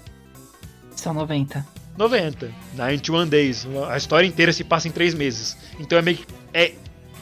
[0.96, 1.73] São 90.
[1.96, 2.50] 90.
[2.74, 3.66] 91 Days.
[3.88, 5.56] A história inteira se passa em três meses.
[5.78, 6.26] Então é meio que.
[6.52, 6.72] É,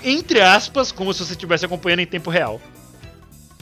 [0.03, 2.61] entre aspas, como se você estivesse acompanhando em tempo real.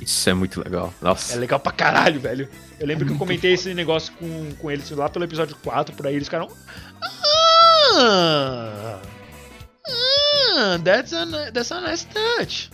[0.01, 0.95] Isso é muito legal.
[1.01, 1.37] É Nossa.
[1.37, 2.49] legal pra caralho, velho.
[2.79, 6.07] Eu lembro que eu comentei esse negócio com, com eles lá pelo episódio 4, por
[6.07, 6.49] aí eles ficaram.
[7.03, 8.99] Ah!
[10.57, 12.71] Ah, that's a, that's a nice touch.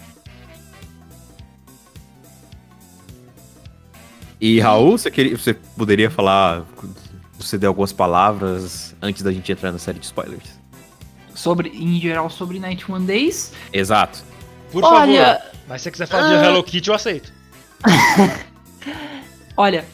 [4.41, 6.65] E Raul, você, queria, você poderia falar,
[7.47, 10.59] você deu algumas palavras antes da gente entrar na série de spoilers?
[11.35, 13.53] Sobre, em geral, sobre Night One Days.
[13.73, 14.25] Exato.
[14.73, 15.51] Por Olha, favor.
[15.69, 16.45] Mas se você quiser falar de ah.
[16.47, 17.33] Hello Kitty, eu aceito.
[19.57, 19.85] Olha,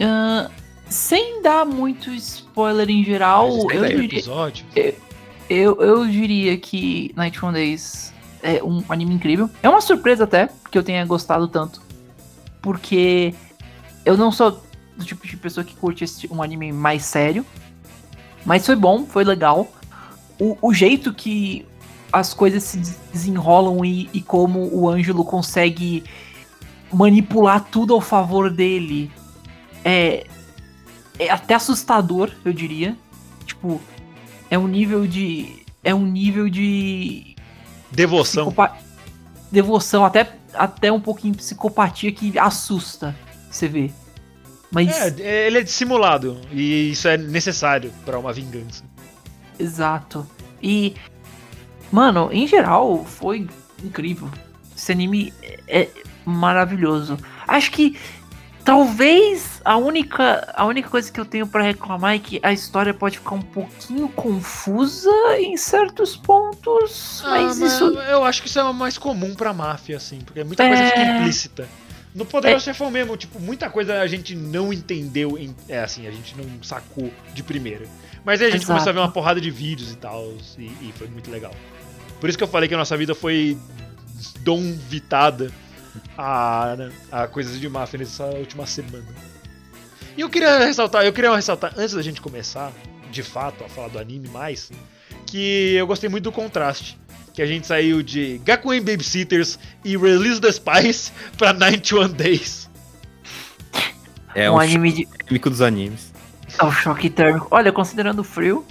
[0.00, 0.48] ahn,
[0.88, 4.66] sem dar muito spoiler em geral, eu diria, episódio.
[5.48, 9.48] eu, eu diria que Night One Days é um anime incrível.
[9.62, 11.82] É uma surpresa até que eu tenha gostado tanto.
[12.60, 13.34] Porque
[14.04, 14.63] eu não sou
[14.96, 17.44] do tipo de pessoa que curte esse- um anime mais sério.
[18.44, 19.66] Mas foi bom, foi legal.
[20.38, 21.66] O, o jeito que
[22.12, 26.04] as coisas se des- desenrolam e, e como o Ângelo consegue
[26.92, 29.10] manipular tudo ao favor dele
[29.84, 30.26] é,
[31.18, 32.96] é até assustador, eu diria.
[33.44, 33.80] Tipo,
[34.50, 35.64] é um nível de.
[35.82, 37.34] É um nível de.
[37.90, 38.46] Devoção.
[38.46, 38.76] psicopa-
[39.50, 43.14] Devoção, até, até um pouquinho psicopatia que assusta.
[43.50, 43.90] Você vê.
[44.74, 45.18] Mas.
[45.20, 46.40] É, ele é dissimulado.
[46.50, 48.82] E isso é necessário pra uma vingança.
[49.58, 50.26] Exato.
[50.62, 50.94] E,
[51.92, 53.46] mano, em geral, foi
[53.82, 54.28] incrível.
[54.76, 55.32] Esse anime
[55.68, 55.88] é
[56.24, 57.16] maravilhoso.
[57.46, 57.96] Acho que
[58.64, 62.92] talvez a única, a única coisa que eu tenho pra reclamar é que a história
[62.92, 67.22] pode ficar um pouquinho confusa em certos pontos.
[67.24, 67.84] Ah, mas isso.
[68.08, 70.18] Eu acho que isso é mais comum pra máfia, assim.
[70.18, 70.68] Porque muita É.
[70.68, 71.68] coisa fica implícita.
[72.14, 75.36] No Poderoso Chefão mesmo, tipo, muita coisa a gente não entendeu.
[75.36, 77.86] Em, é assim, a gente não sacou de primeira.
[78.24, 78.72] Mas aí a gente Exato.
[78.72, 80.32] começou a ver uma porrada de vídeos e tal.
[80.56, 81.52] E, e foi muito legal.
[82.20, 83.58] Por isso que eu falei que a nossa vida foi
[84.40, 85.52] donvitada
[86.16, 86.76] a,
[87.10, 89.06] a coisas de máfia nessa última semana.
[90.16, 92.72] E eu queria ressaltar, eu queria ressaltar, antes da gente começar,
[93.10, 94.70] de fato, a falar do anime mais,
[95.26, 96.96] que eu gostei muito do contraste.
[97.34, 102.70] Que a gente saiu de Gakuen Babysitters e Release the Spice pra 91 Days.
[104.34, 105.06] É um um, anime de.
[105.06, 106.12] técnico dos animes.
[106.58, 107.48] É um choque térmico.
[107.50, 108.64] Olha, considerando o frio.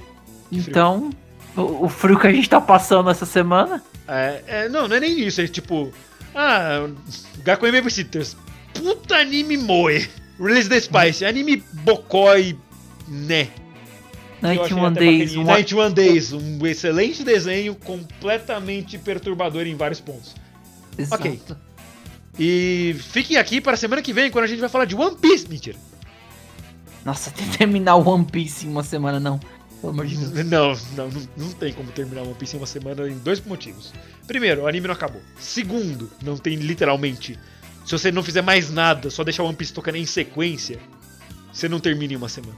[0.52, 1.10] Então,
[1.56, 3.84] o, o frio que a gente tá passando essa semana.
[4.08, 5.94] É, é, não, não é nem isso, é tipo.
[6.34, 6.88] Ah,
[7.44, 8.36] Gakuen Babysitters.
[8.74, 10.10] Puta anime moe.
[10.40, 12.58] Release the Spice, anime bocói,
[13.08, 13.50] né?
[14.44, 15.36] Eu achei 91 até Days.
[15.36, 20.36] Um, 91 Days, um excelente desenho, completamente perturbador em vários pontos.
[20.98, 21.28] Exato.
[21.28, 21.40] Ok.
[22.38, 25.16] E fiquem aqui para a semana que vem, quando a gente vai falar de One
[25.16, 25.48] Piece.
[25.48, 25.78] Mentira.
[27.06, 29.40] Nossa, tem que terminar o One Piece em uma semana, não.
[29.82, 30.46] Pelo amor de Deus.
[30.50, 33.94] Não, não, não, não tem como terminar One Piece em uma semana em dois motivos.
[34.26, 35.22] Primeiro, o anime não acabou.
[35.38, 37.38] Segundo, não tem literalmente.
[37.86, 40.80] Se você não fizer mais nada, só deixar One Piece tocando em sequência,
[41.52, 42.56] você não termina em uma semana.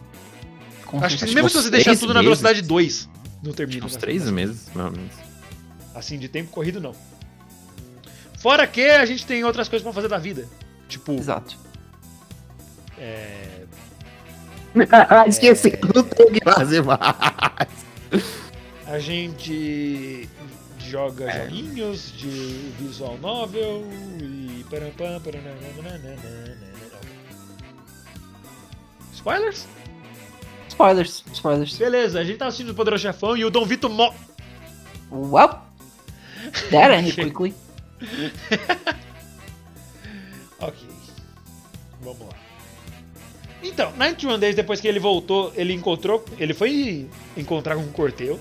[0.86, 2.40] Com Acho que mesmo se você deixar tudo na meses.
[2.40, 3.10] velocidade 2,
[3.44, 3.86] não termina.
[3.86, 4.36] Uns uma três semana.
[4.48, 5.14] meses, mais ou menos.
[5.94, 6.94] Assim, de tempo corrido, não.
[8.38, 10.48] Fora que a gente tem outras coisas pra fazer da vida.
[10.88, 11.58] Tipo, Exato.
[12.98, 13.66] é,
[15.28, 17.00] Esqueci, não tenho o que fazer mais.
[18.86, 20.30] a gente
[20.80, 23.84] joga joguinhos de visual novel
[24.22, 24.64] e.
[29.14, 29.66] Spoilers?
[30.76, 31.78] Spoilers, spoilers.
[31.78, 34.14] Beleza, a gente tá assistindo o Poderoso Chefão e o Dom Vito mo...
[35.10, 35.62] Well,
[36.72, 37.54] that ended quickly.
[40.60, 40.88] Ok.
[42.02, 42.34] Vamos lá.
[43.62, 46.24] Então, 91 Days, depois que ele voltou, ele encontrou.
[46.38, 48.40] Ele foi encontrar com um corteio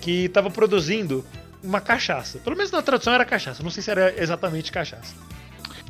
[0.00, 1.24] que tava produzindo
[1.62, 2.38] uma cachaça.
[2.38, 5.14] Pelo menos na tradução era cachaça, não sei se era exatamente cachaça.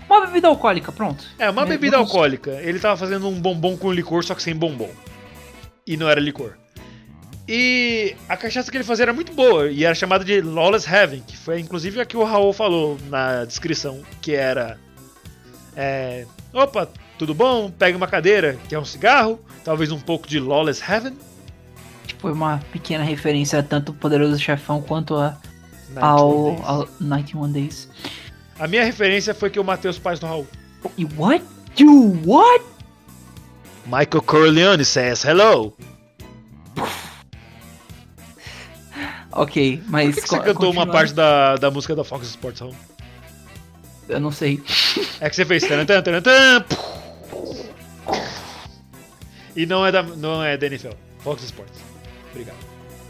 [0.09, 1.25] Uma bebida alcoólica, pronto.
[1.39, 2.53] É, uma É, bebida alcoólica.
[2.63, 4.91] Ele tava fazendo um bombom com licor, só que sem bombom.
[5.87, 6.55] E não era licor.
[7.49, 11.22] E a cachaça que ele fazia era muito boa, e era chamada de Lawless Heaven,
[11.25, 14.79] que foi inclusive a que o Raul falou na descrição, que era.
[15.77, 17.70] É, opa, tudo bom?
[17.70, 21.16] Pega uma cadeira, que é um cigarro, talvez um pouco de Lawless Heaven.
[22.18, 25.38] Foi uma pequena referência a tanto o Poderoso Chefão quanto a,
[25.94, 26.61] 91 ao, Days.
[26.66, 27.88] ao 91 Days.
[28.59, 30.46] A minha referência foi que eu matei os pais do Raul.
[30.96, 31.44] E what?
[31.79, 32.64] You what?
[33.87, 35.72] Michael Corleone says hello.
[39.33, 40.14] Ok, mas.
[40.14, 42.75] Por que, que você cantou uma parte da, da música da Fox Sports Home?
[44.09, 44.62] Eu não sei.
[45.20, 45.62] É que você fez.
[49.55, 51.81] E não é da não é da NFL, Fox Sports.
[52.31, 52.57] Obrigado.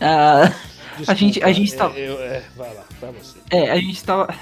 [0.00, 0.52] Ah,
[0.96, 3.38] Desculpa, gente- a gente é, tá- eu- é, vai lá, vai você.
[3.50, 4.34] é, a gente tava.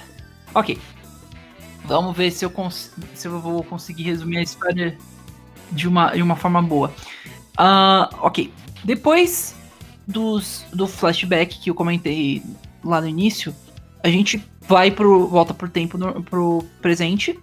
[0.54, 0.78] Ok.
[1.86, 2.90] Vamos ver se eu, cons...
[3.14, 4.96] se eu vou conseguir resumir a história
[5.70, 6.92] de uma, de uma forma boa.
[7.57, 8.53] Ah, ok.
[8.83, 9.55] Depois
[10.07, 12.42] dos, do flashback que eu comentei
[12.83, 13.55] lá no início,
[14.03, 15.27] a gente vai pro.
[15.27, 17.38] volta pro tempo no, pro presente.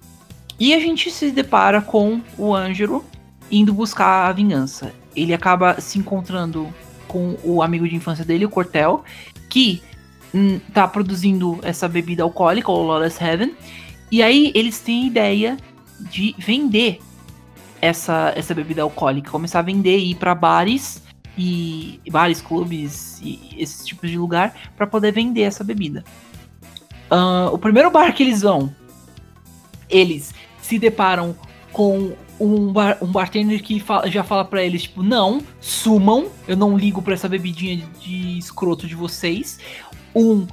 [0.59, 3.03] E a gente se depara com o Ângelo
[3.49, 4.93] indo buscar a vingança.
[5.15, 6.71] Ele acaba se encontrando
[7.07, 9.03] com o amigo de infância dele, o Cortel,
[9.49, 9.81] que
[10.33, 13.53] hum, tá produzindo essa bebida alcoólica, o Lawless Heaven.
[14.11, 15.57] E aí eles têm a ideia
[15.99, 16.99] de vender
[17.81, 21.01] essa, essa bebida alcoólica, começar a vender e ir para bares
[21.37, 26.03] e bares, clubes e esses tipos de lugar para poder vender essa bebida.
[27.09, 28.73] Ah, o primeiro bar que eles vão,
[29.89, 31.35] eles se deparam
[31.73, 36.55] com um, bar, um bartender que fa- já fala pra eles, tipo, não, sumam, eu
[36.57, 39.59] não ligo pra essa bebidinha de, de escroto de vocês.
[40.15, 40.45] Um,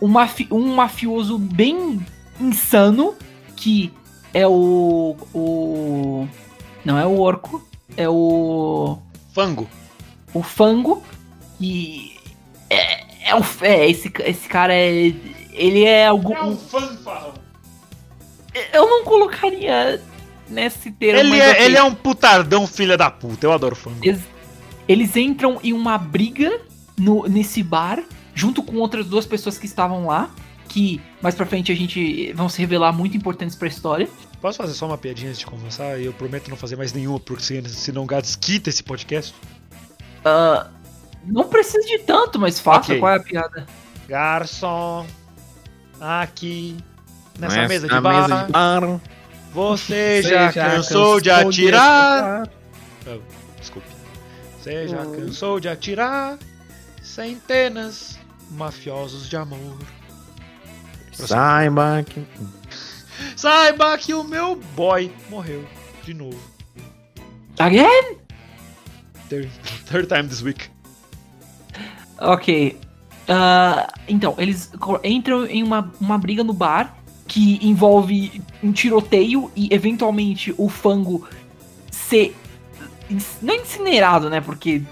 [0.00, 2.00] um, mafi- um mafioso bem
[2.40, 3.14] insano,
[3.56, 3.92] que
[4.32, 5.16] é o.
[5.34, 6.28] o.
[6.86, 8.96] Não é o orco, é o.
[9.34, 9.68] Fango.
[10.32, 11.02] o Fango.
[11.60, 12.14] E.
[12.70, 15.12] É, é, um, é esse, esse cara é.
[15.52, 16.56] Ele é algum.
[16.56, 17.34] fanfarrão.
[18.72, 20.00] Eu não colocaria
[20.48, 21.18] nesse termo.
[21.18, 23.44] Ele é, ele é um putardão filha da puta.
[23.44, 23.98] Eu adoro fango.
[24.00, 24.20] Eles,
[24.86, 26.60] eles entram em uma briga
[26.96, 28.00] no, nesse bar,
[28.32, 30.30] junto com outras duas pessoas que estavam lá.
[30.68, 34.08] Que mais pra frente a gente vão se revelar muito importantes pra história.
[34.46, 35.98] Posso fazer só uma piadinha antes de conversar?
[35.98, 39.34] E eu prometo não fazer mais nenhuma, porque se- senão o Gads quita esse podcast.
[40.24, 40.68] Ah,
[41.24, 42.92] não precisa de tanto, mas faça.
[42.92, 43.00] Ok.
[43.00, 43.66] Qual é a piada?
[44.06, 45.04] Garçom,
[46.00, 46.76] aqui,
[47.36, 49.00] nessa Nessa mesa de bar, mesa de bar,
[49.52, 52.48] você já, cansou de atirar?
[53.04, 53.18] Oh,
[53.58, 53.88] desculpe.
[54.60, 56.38] Você já cansou de atirar?
[57.02, 58.16] Centenas
[58.52, 59.76] mafiosos de amor.
[61.12, 62.24] Saiba que.
[63.36, 65.64] Saiba que o meu boy morreu
[66.04, 66.38] de novo.
[67.58, 68.18] Again?
[69.28, 69.50] Third,
[69.86, 70.68] third time this week.
[72.18, 72.78] Ok.
[73.28, 74.70] Ah, então, eles
[75.02, 81.26] entram em uma, uma briga no bar que envolve um tiroteio e eventualmente o fango
[81.90, 82.36] ser.
[83.42, 84.40] Não incinerado, né?
[84.40, 84.82] Porque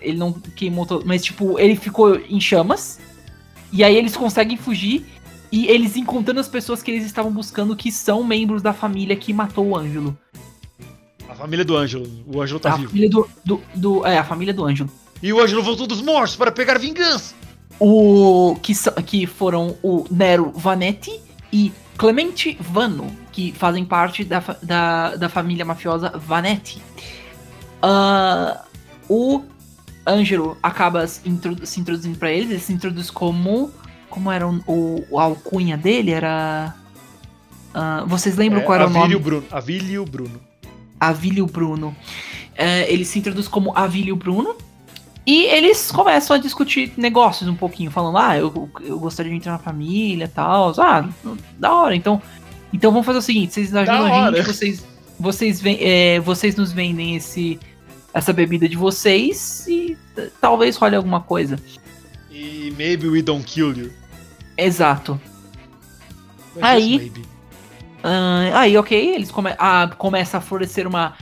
[0.00, 1.06] ele não queimou todo.
[1.06, 3.00] Mas, tipo, ele ficou em chamas.
[3.72, 5.04] E aí eles conseguem fugir.
[5.52, 9.32] E eles encontrando as pessoas que eles estavam buscando, que são membros da família que
[9.32, 10.16] matou o Ângelo.
[11.28, 12.06] A família do Ângelo.
[12.26, 12.88] O Ângelo tá a vivo.
[12.88, 14.90] família do, do, do- É, a família do Ângelo.
[15.22, 17.34] E o Ângelo voltou dos mortos para pegar vingança.
[17.80, 18.72] o que,
[19.04, 21.20] que foram o Nero Vanetti
[21.52, 26.82] e Clemente Vano, que fazem parte da, da, da família mafiosa Vanetti.
[27.82, 28.64] Ah,
[29.08, 29.42] o
[30.06, 33.70] Ângelo acaba se introdu- se introduzindo pra eles, ele se introduz como.
[34.16, 36.10] Como era o, o- a alcunha dele?
[36.10, 36.74] Era.
[37.74, 39.14] ah, vocês lembram qual era o nome?
[39.18, 39.44] Bruno.
[39.50, 40.40] Avílio Bruno.
[40.98, 41.94] Avílio Bruno.
[42.54, 44.56] É, ele se introduz como Avílio Bruno.
[45.26, 49.52] E eles começam a discutir negócios um pouquinho, falando, ah, eu, eu gostaria de entrar
[49.52, 50.72] na família e tal.
[50.80, 51.06] Ah,
[51.58, 51.94] da hora.
[51.94, 52.22] Então,
[52.72, 54.36] então vamos fazer o seguinte, vocês ajudam a hora.
[54.38, 54.86] gente, vocês,
[55.20, 57.60] vocês, é, vocês nos vendem esse,
[58.14, 59.98] essa bebida de vocês e
[60.40, 61.58] talvez role alguma coisa.
[62.30, 63.90] E maybe we don't kill you.
[64.56, 65.20] Exato.
[66.60, 67.12] Aí-.
[68.02, 71.14] Ah, aí, ok, eles come a, começa a florescer uma,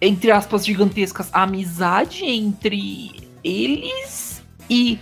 [0.00, 4.98] entre aspas, gigantescas amizade entre eles e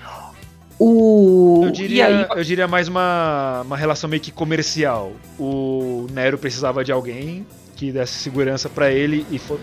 [0.78, 1.60] o.
[1.64, 5.12] Eu e diria, aí, eu diria mais uma, uma relação meio que comercial.
[5.38, 9.60] O Nero precisava de alguém que desse segurança pra ele e foi.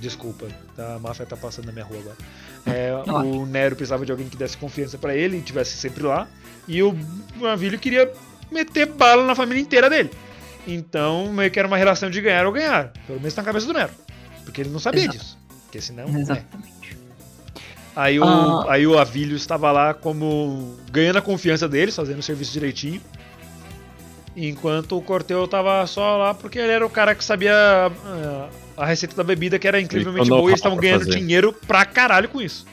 [0.00, 0.46] Desculpa,
[0.76, 0.94] tá?
[0.94, 2.16] a máfia tá passando na minha rua agora.
[2.66, 6.26] É, o Nero precisava de alguém que desse confiança pra ele e tivesse sempre lá.
[6.66, 6.94] E o
[7.40, 8.12] Navilho queria
[8.50, 10.10] meter bala na família inteira dele.
[10.66, 12.92] Então, meio que era uma relação de ganhar ou ganhar.
[13.06, 13.90] Pelo menos na cabeça do Nero.
[14.44, 15.18] Porque ele não sabia Exato.
[15.18, 15.38] disso.
[15.64, 16.06] Porque senão.
[16.08, 16.20] né.
[16.20, 16.98] Exatamente.
[17.96, 18.66] Aí o, Ah.
[18.68, 23.00] aí o Avilho estava lá como ganhando a confiança deles, fazendo o serviço direitinho.
[24.36, 28.86] Enquanto o Corteu estava só lá porque ele era o cara que sabia ah, a
[28.86, 31.18] receita da bebida, que era incrivelmente boa, e eles estavam ganhando fazer.
[31.18, 32.66] dinheiro pra caralho com isso.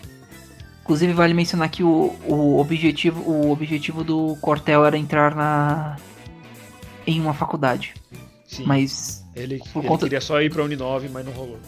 [0.84, 5.98] Inclusive, vale mencionar que o, o, objetivo, o objetivo do Cortel era entrar na.
[7.08, 7.94] em uma faculdade.
[8.48, 9.26] Sim, Mas.
[9.36, 11.60] ele, por ele conta- queria só ir pra Uninove, mas não rolou.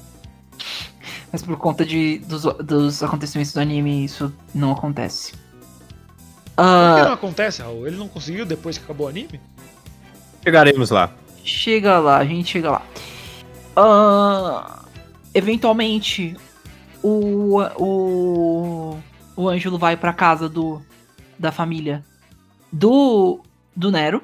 [1.32, 5.32] Mas por conta de, dos, dos acontecimentos do anime, isso não acontece.
[5.34, 7.86] Por que Ah, não acontece, Raul?
[7.86, 9.42] Ele não conseguiu depois que acabou o anime?
[10.42, 11.12] Chegaremos lá.
[11.44, 12.82] Chega lá, a gente chega lá.
[13.80, 14.86] Ah,
[15.36, 16.36] eventualmente,
[17.04, 18.98] o, o,
[19.36, 20.82] o Ângelo vai pra casa do,
[21.38, 22.04] da família
[22.74, 23.40] do,
[23.76, 24.24] do Nero.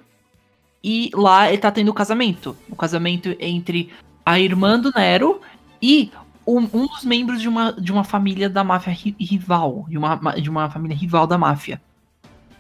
[0.83, 2.57] E lá ele tá tendo o casamento.
[2.67, 3.93] O casamento entre
[4.25, 5.39] a irmã do Nero
[5.79, 6.11] e
[6.47, 9.85] um, um dos membros de uma, de uma família da máfia ri- rival.
[9.87, 11.79] De uma, de uma família rival da máfia.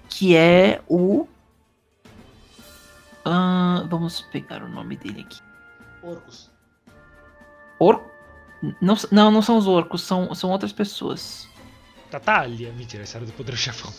[0.07, 1.27] Que é o.
[3.25, 5.41] Ah, vamos pegar o nome dele aqui.
[6.03, 6.52] Orcos.
[7.83, 8.11] Orco?
[8.81, 11.47] Não, não, não são os orcos, são, são outras pessoas.
[12.09, 12.71] Tatália.
[12.77, 13.91] Mentira, esse era do Poder Chefão.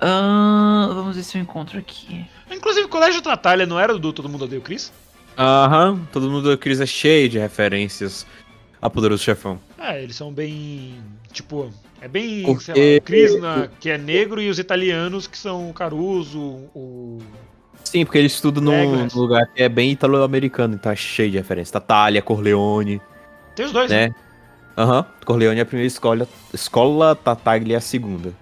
[0.00, 2.24] Ah, vamos ver se eu encontro aqui.
[2.50, 4.92] Inclusive, o Colégio Tatália não era do Todo Mundo Odeia o Chris?
[5.36, 8.26] Aham, todo mundo da Cris é cheio de referências
[8.82, 9.60] a Poderoso Chefão.
[9.78, 10.94] É, eles são bem.
[11.32, 12.42] Tipo, é bem.
[12.44, 15.72] Porque- Sei lá, o Chris, na- que é negro, e os italianos, que são o
[15.72, 16.40] Caruso,
[16.74, 17.18] o.
[17.90, 21.70] Sim, porque ele estuda num lugar que é bem italo-americano, então é cheio de referências.
[21.70, 23.00] Tatália, Corleone,
[23.54, 24.08] Tem os dois, né?
[24.08, 24.14] né?
[24.76, 28.32] Aham, Corleone é a primeira escola, escola Tataglia é a segunda.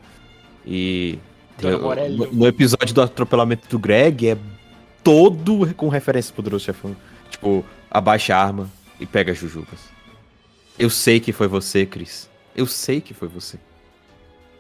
[0.67, 1.19] E
[1.63, 4.39] no, no episódio do atropelamento do Greg é
[5.05, 6.95] todo com referência ao Poderoso Chefão.
[7.31, 8.69] Tipo, abaixa a arma
[9.01, 9.79] e pega as jujubas.
[10.79, 12.29] Eu sei que foi você, Cris.
[12.55, 13.59] Eu sei que foi você.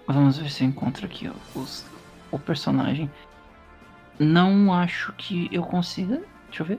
[0.06, 1.84] Vamos ver se eu encontro aqui ó, os-
[2.30, 3.10] o personagem.
[4.18, 6.22] Não acho que eu consiga.
[6.48, 6.78] Deixa eu ver.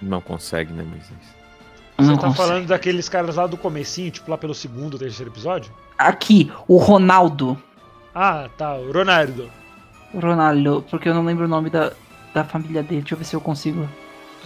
[0.00, 1.10] Não consegue, né, Moisés?
[1.98, 2.46] Você Não tá consigo.
[2.46, 5.72] falando daqueles caras lá do comecinho, tipo lá pelo segundo, terceiro episódio?
[5.96, 7.60] Aqui, o Ronaldo.
[8.14, 9.50] Ah, tá, o Ronaldo.
[10.14, 11.92] Ronaldo, porque eu não lembro o nome da,
[12.32, 13.00] da família dele.
[13.02, 13.88] Deixa eu ver se eu consigo.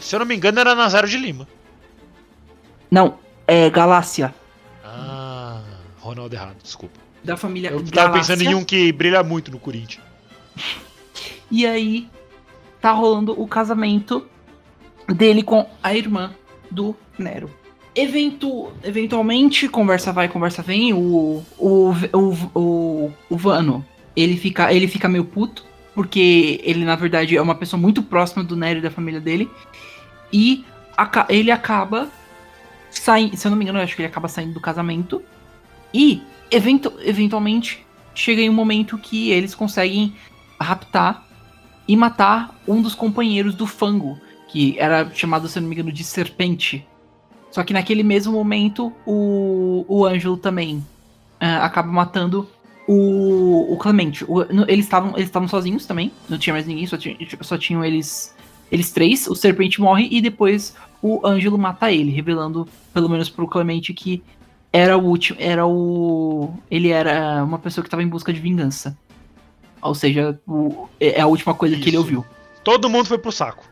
[0.00, 1.46] Se eu não me engano, era Nazário de Lima.
[2.90, 4.34] Não, é Galácia.
[4.84, 5.60] Ah,
[6.00, 6.98] Ronaldo errado, desculpa.
[7.22, 8.34] Da família Eu tava Galácia.
[8.34, 10.04] pensando em um que brilha muito no Corinthians.
[11.52, 12.08] E aí
[12.80, 14.26] tá rolando o casamento
[15.06, 16.32] dele com a irmã
[16.70, 17.50] do Nero.
[17.94, 23.84] Evento, eventualmente, conversa vai, conversa vem, o, o, o, o, o Vano,
[24.16, 25.62] ele fica, ele fica meio puto,
[25.94, 29.50] porque ele, na verdade, é uma pessoa muito próxima do Nero e da família dele,
[30.32, 30.64] e
[31.28, 32.08] ele acaba
[32.90, 35.22] saindo, se eu não me engano, eu acho que ele acaba saindo do casamento,
[35.92, 37.84] e, eventu eventualmente,
[38.14, 40.14] chega em um momento que eles conseguem
[40.58, 41.26] raptar
[41.92, 44.18] e matar um dos companheiros do Fango,
[44.48, 46.86] que era chamado, se não me engano, de Serpente.
[47.50, 50.82] Só que naquele mesmo momento, o, o Ângelo também
[51.38, 52.48] ah, acaba matando
[52.88, 54.24] o, o Clemente.
[54.24, 57.84] O- no- eles estavam eles sozinhos também, não tinha mais ninguém, só, tinha, só tinham
[57.84, 58.34] eles
[58.70, 59.26] eles três.
[59.26, 64.22] O Serpente morre e depois o Ângelo mata ele, revelando, pelo menos pro Clemente, que
[64.72, 68.96] era o último, era o ele era uma pessoa que estava em busca de vingança.
[69.82, 71.98] Ou seja, o- é a última coisa que ele Isso.
[71.98, 72.26] ouviu.
[72.64, 73.64] Todo mundo foi pro saco.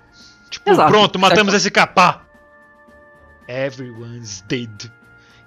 [0.50, 0.90] Tipo, Exato.
[0.90, 2.24] pronto, matamos esse capá.
[3.48, 4.90] Everyone's dead.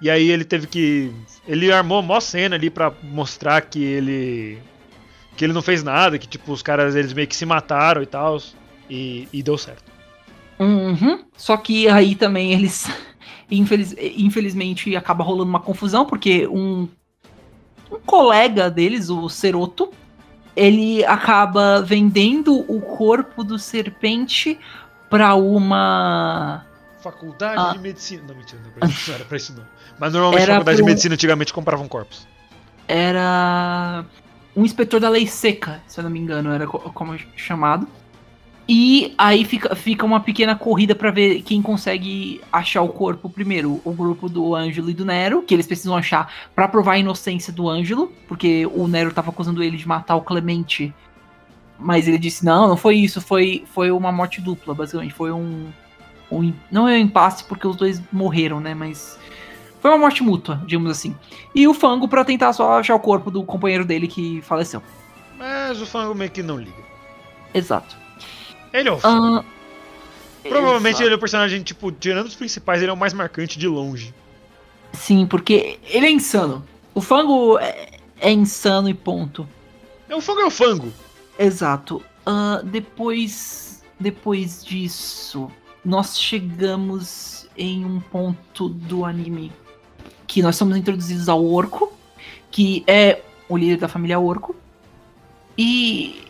[0.00, 1.12] E aí ele teve que.
[1.46, 4.58] Ele armou mó cena ali pra mostrar que ele.
[5.36, 8.06] Que ele não fez nada, que tipo, os caras eles meio que se mataram e
[8.06, 8.38] tal.
[8.88, 9.84] E, e deu certo.
[10.58, 11.24] Uhum.
[11.36, 12.86] Só que aí também eles.
[13.50, 16.88] infeliz- infelizmente acaba rolando uma confusão, porque um,
[17.90, 19.90] um colega deles, o Ceroto,
[20.56, 24.58] ele acaba vendendo o corpo do serpente
[25.10, 26.64] pra uma.
[27.02, 27.72] Faculdade Ah.
[27.72, 28.22] de medicina.
[28.26, 29.64] Não, mentira, não, pra isso não era pra isso não.
[29.98, 32.26] Mas normalmente Era faculdade de pro- medicina antigamente compravam corpos.
[32.88, 34.04] Era
[34.56, 37.86] um inspetor da lei seca, se eu não me engano, era co- como é chamado.
[38.66, 43.80] E aí fica, fica uma pequena corrida pra ver quem consegue achar o corpo primeiro.
[43.84, 47.52] O grupo do Ângelo e do Nero, que eles precisam achar pra provar a inocência
[47.52, 50.94] do Ângelo, porque o Nero tava acusando ele de matar o Clemente.
[51.78, 55.12] Mas ele disse: não, não foi isso, foi, foi uma morte dupla, basicamente.
[55.12, 55.66] Foi um.
[56.32, 58.74] um não é um impasse porque os dois morreram, né?
[58.74, 59.18] Mas.
[59.80, 61.14] Foi uma morte mútua, digamos assim.
[61.54, 64.82] E o Fango pra tentar só achar o corpo do companheiro dele que faleceu.
[65.36, 66.82] Mas o fango meio que não liga.
[67.52, 68.03] Exato.
[68.74, 69.36] Ele é o fango.
[69.38, 69.44] Ah,
[70.42, 71.04] Provavelmente exato.
[71.04, 74.12] ele é o personagem, tipo, tirando os principais, ele é o mais marcante de longe.
[74.92, 76.62] Sim, porque ele é insano.
[76.94, 79.48] O Fango é, é insano e ponto.
[80.08, 80.92] É o fango é o fango.
[81.38, 82.02] Exato.
[82.26, 85.50] Ah, depois, depois disso,
[85.84, 89.50] nós chegamos em um ponto do anime
[90.26, 91.92] que nós somos introduzidos ao Orco,
[92.50, 94.54] que é o líder da família Orco.
[95.56, 96.23] E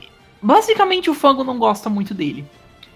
[0.44, 2.44] basicamente o Fango não gosta muito dele.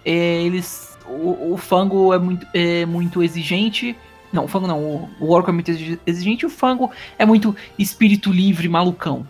[0.04, 3.96] É, eles, o, o Fango é muito, é muito exigente.
[4.32, 4.78] Não, o Fango não.
[4.84, 6.44] O, o Orco é muito exi- exigente.
[6.46, 9.26] O Fango é muito espírito livre, malucão.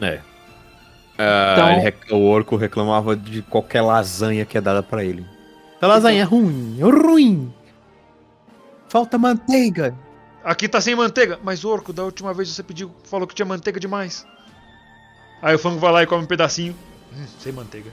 [0.00, 0.20] É.
[1.18, 5.24] Ah, Então- O orco reclamava de qualquer lasanha que é dada pra ele.
[5.80, 7.52] A lasanha é ruim, é ruim.
[8.88, 9.94] Falta manteiga.
[10.44, 11.38] Aqui tá sem manteiga.
[11.42, 14.26] Mas, Orco, da última vez você pediu, falou que tinha manteiga demais.
[15.40, 16.74] Aí o fango vai lá e come um pedacinho.
[17.16, 17.90] Hum, sem manteiga.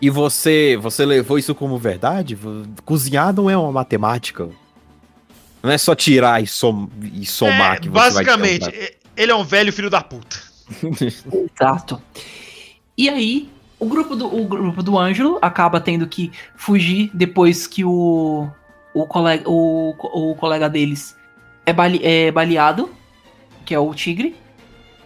[0.00, 2.38] E você, você levou isso como verdade?
[2.84, 4.48] Cozinhar não é uma matemática.
[5.62, 8.96] Não é só tirar e, som- e somar É, que você vai basicamente, um e-
[9.16, 10.36] ele é um velho filho da puta.
[11.60, 12.00] Exato.
[12.96, 13.48] E aí,
[13.80, 18.48] O grupo do, o grupo do Ângelo acaba tendo que fugir depois que o,
[18.92, 21.16] o, colega, o, o colega deles
[21.64, 22.90] é, bale, é baleado,
[23.64, 24.34] que é o tigre.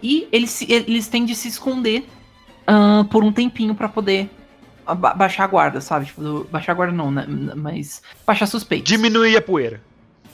[0.01, 2.07] E eles, se- eles têm de se esconder
[2.67, 4.29] ah, por um tempinho pra poder
[5.15, 6.05] baixar a guarda, sabe?
[6.07, 7.25] Tipo, baixar a guarda não, né?
[7.55, 8.89] Mas baixar suspeitos.
[8.91, 9.81] Diminuir a poeira.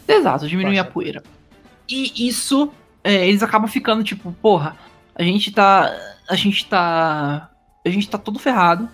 [0.07, 0.89] Exato, diminuir Baixa.
[0.89, 1.23] a poeira.
[1.87, 2.71] E isso,
[3.03, 4.75] é, eles acabam ficando tipo, porra,
[5.15, 5.91] a gente tá.
[6.27, 7.49] A gente tá.
[7.85, 8.89] A gente tá todo ferrado.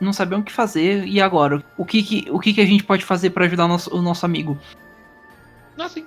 [0.00, 1.06] Não sabemos o que fazer.
[1.06, 1.62] E agora?
[1.76, 4.00] O que que, o que, que a gente pode fazer pra ajudar o nosso, o
[4.00, 4.56] nosso amigo?
[5.78, 6.04] Assim.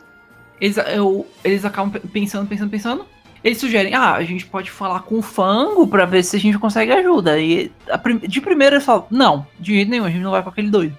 [0.60, 3.06] Eles, eu- eles acabam pe- pensando, pensando, pensando.
[3.44, 6.60] Eles sugerem, ah, a gente pode falar com o Fango pra ver se a gente
[6.60, 7.40] consegue ajuda.
[7.40, 7.72] E
[8.04, 10.70] prim- de primeira eles falam, não, de jeito nenhum, a gente não vai com aquele
[10.70, 10.96] doido.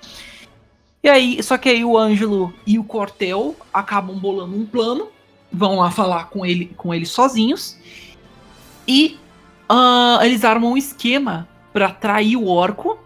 [1.03, 5.09] E aí, só que aí o Ângelo e o Cortel acabam bolando um plano,
[5.53, 7.77] vão lá falar com ele, com eles sozinhos.
[8.89, 9.19] E
[9.69, 12.99] ah, eles armam um esquema pra trair o orco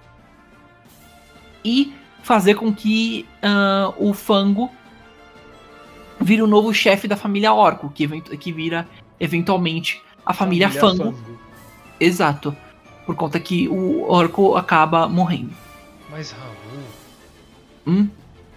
[1.65, 4.71] e fazer com que ah, o Fango
[6.19, 8.09] vire o novo chefe da família Orco, que,
[8.39, 8.89] que vira
[9.21, 11.15] eventualmente a família, Fango.
[12.01, 12.55] Exato.
[13.05, 15.53] Por conta que o Orco acaba morrendo.
[16.11, 16.55] Mas Raul,
[17.87, 18.09] Hum?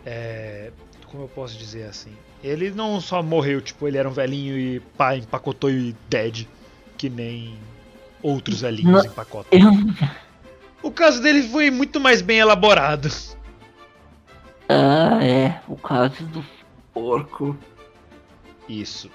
[0.05, 0.72] é.
[1.05, 2.12] Como eu posso dizer assim?
[2.43, 6.47] Ele não só morreu, tipo, ele era um velhinho e pá, empacotou e dead.
[6.97, 7.55] Que nem
[8.22, 9.12] outros velhinhos Não.
[9.12, 9.57] empacotam.
[9.60, 9.72] Eu...
[10.82, 13.10] O caso dele foi muito mais bem elaborado.
[14.68, 15.60] Ah, é.
[15.68, 16.43] O caso do
[16.93, 17.57] porco.
[18.68, 19.10] Isso.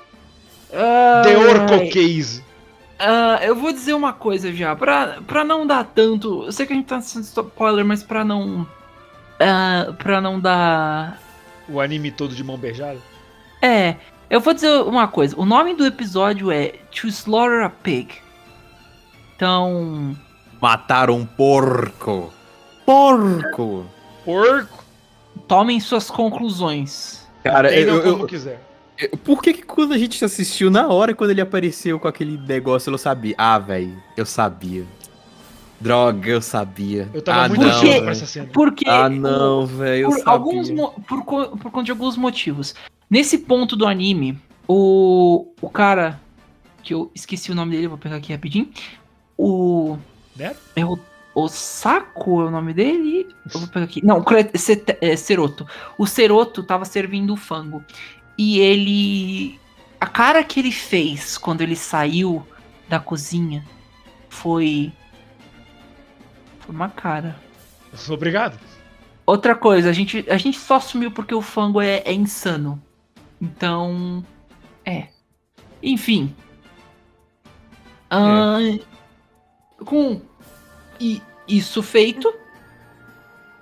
[0.75, 2.43] Ah, The Orco Case.
[2.99, 6.45] ah, eu vou dizer uma coisa já, pra, pra não dar tanto.
[6.45, 8.67] Eu sei que a gente tá sendo spoiler, mas pra não.
[9.41, 11.21] ah, pra não dar.
[11.69, 12.99] O anime todo de mão beijada.
[13.63, 13.97] É,
[14.29, 15.35] eu vou dizer uma coisa.
[15.39, 18.09] O nome do episódio é To Slaughter a Pig.
[19.37, 20.17] Então.
[20.61, 22.33] Matar um porco.
[22.87, 23.87] Porco!
[24.25, 24.85] Porco.
[25.49, 27.27] Tomem suas conclusões.
[27.43, 28.61] Cara, Entendam eu, eu- como quiser.
[28.99, 32.37] Eu- por que, que quando a gente assistiu na hora, quando ele apareceu com aquele
[32.39, 33.35] negócio, eu sabia?
[33.37, 34.85] Ah, velho, eu sabia.
[35.81, 37.09] Droga, eu sabia.
[37.13, 38.03] Eu tava ah, muito não, velho.
[38.03, 38.49] pra essa cena.
[38.53, 38.89] Porque.
[38.89, 40.33] Ah, não, velho, eu por sabia.
[40.33, 40.71] alguns
[41.07, 42.75] por, por conta de alguns motivos.
[43.11, 46.21] Nesse ponto do anime, o, o cara
[46.83, 48.69] que eu esqueci o nome dele, vou pegar aqui rapidinho.
[49.37, 49.99] O
[50.37, 50.55] Né?
[50.77, 50.99] é o
[51.35, 53.27] Osako é o nome dele?
[53.53, 54.05] Eu vou pegar aqui.
[54.05, 54.25] Não,
[55.01, 55.67] é, Seroto.
[55.99, 57.83] O Seroto tava servindo o fango.
[58.37, 59.61] E ele
[60.01, 62.47] a cara que ele fez quando ele saiu
[62.89, 63.65] da cozinha
[64.29, 64.93] foi
[66.61, 67.37] foi uma cara.
[68.09, 68.59] Obrigado.
[69.27, 72.83] Outra coisa, a gente, a gente só sumiu porque o fango é, é insano.
[73.41, 74.25] Então.
[74.85, 75.09] É.
[75.83, 76.35] Enfim.
[78.11, 78.59] Ah,
[79.85, 80.21] Com
[81.01, 82.33] i- isso feito,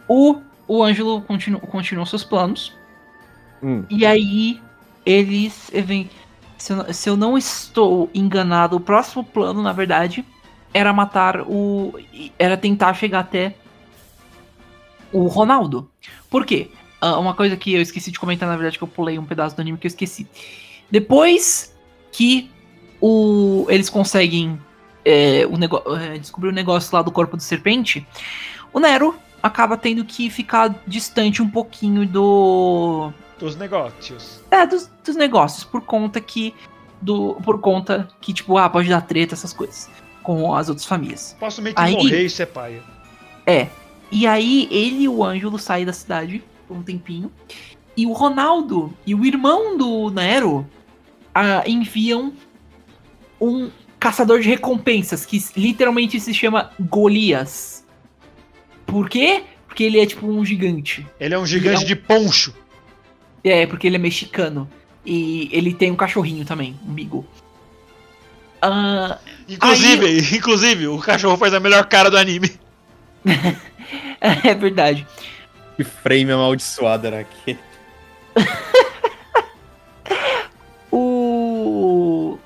[0.09, 2.77] o, o Ângelo continu, continuou seus planos.
[3.63, 3.85] Hum.
[3.89, 4.61] E aí,
[5.07, 5.71] eles.
[5.73, 6.09] even-
[6.59, 10.25] Se eu, não- se eu não estou enganado, o próximo plano, na verdade,
[10.73, 11.93] era matar o.
[12.39, 13.55] Era tentar chegar até
[15.13, 15.91] o Ronaldo.
[16.31, 16.71] Por quê?
[17.01, 19.57] Ah, uma coisa que eu esqueci de comentar, na verdade, que eu pulei um pedaço
[19.57, 20.27] do anime que eu esqueci.
[20.91, 21.75] Depois
[22.13, 22.49] que
[23.01, 24.57] o, eles conseguem
[25.05, 28.07] é, o é, descobrir o negócio lá do corpo do serpente,
[28.73, 33.13] o Nero acaba tendo que ficar distante um pouquinho do.
[33.43, 34.40] Dos negócios.
[34.53, 36.55] É, dos, dos negócios, por conta que.
[37.01, 39.90] Do, por conta que, tipo, ah, pode dar treta, essas coisas.
[40.22, 41.36] Com as outras famílias.
[41.40, 42.80] Posso meio que Aí- morrer e ser paia.
[43.45, 43.66] É.
[44.12, 47.32] E aí ele e o Ângelo saem da cidade por um tempinho.
[47.97, 50.64] E o Ronaldo e o irmão do Nero
[51.34, 52.32] ah, enviam
[53.40, 57.84] um caçador de recompensas que literalmente se chama Golias.
[58.86, 59.43] Por quê?
[59.66, 61.05] Porque ele é tipo um gigante.
[61.18, 62.55] Ele é um gigante é de poncho.
[63.45, 64.68] É, porque ele é mexicano.
[65.05, 67.26] E ele tem um cachorrinho também, um Bigo.
[68.61, 69.18] Ah,
[69.49, 72.53] Inclusive, inclusive, o cachorro faz a melhor cara do anime.
[74.20, 75.07] é verdade.
[75.76, 77.59] Que frame amaldiçoado era aquele.
[80.95, 82.38] O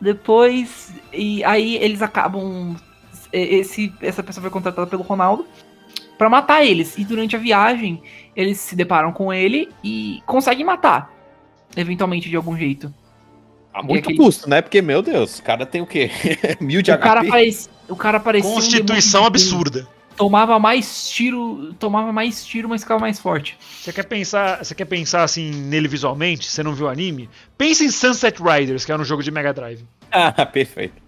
[0.00, 2.76] depois e aí eles acabam
[3.32, 5.44] esse essa pessoa foi contratada pelo Ronaldo
[6.18, 8.02] pra matar eles e durante a viagem
[8.36, 11.12] eles se deparam com ele e conseguem matar
[11.76, 12.92] eventualmente de algum jeito.
[13.72, 14.62] A muito aquele- custo, né?
[14.62, 16.08] Porque, meu Deus, o cara tem o quê?
[16.60, 17.28] Mil de O cara HP?
[17.28, 19.26] parecia, o cara parecia um Constituição demônio.
[19.26, 19.88] absurda.
[20.16, 23.58] Tomava mais tiro, tomava mais tiro, mas ficava mais forte.
[23.80, 26.46] Você quer pensar, você quer pensar assim nele visualmente?
[26.48, 27.28] Você não viu o anime?
[27.58, 29.84] Pensa em Sunset Riders, que era um jogo de Mega Drive.
[30.16, 31.02] Ah, perfeito.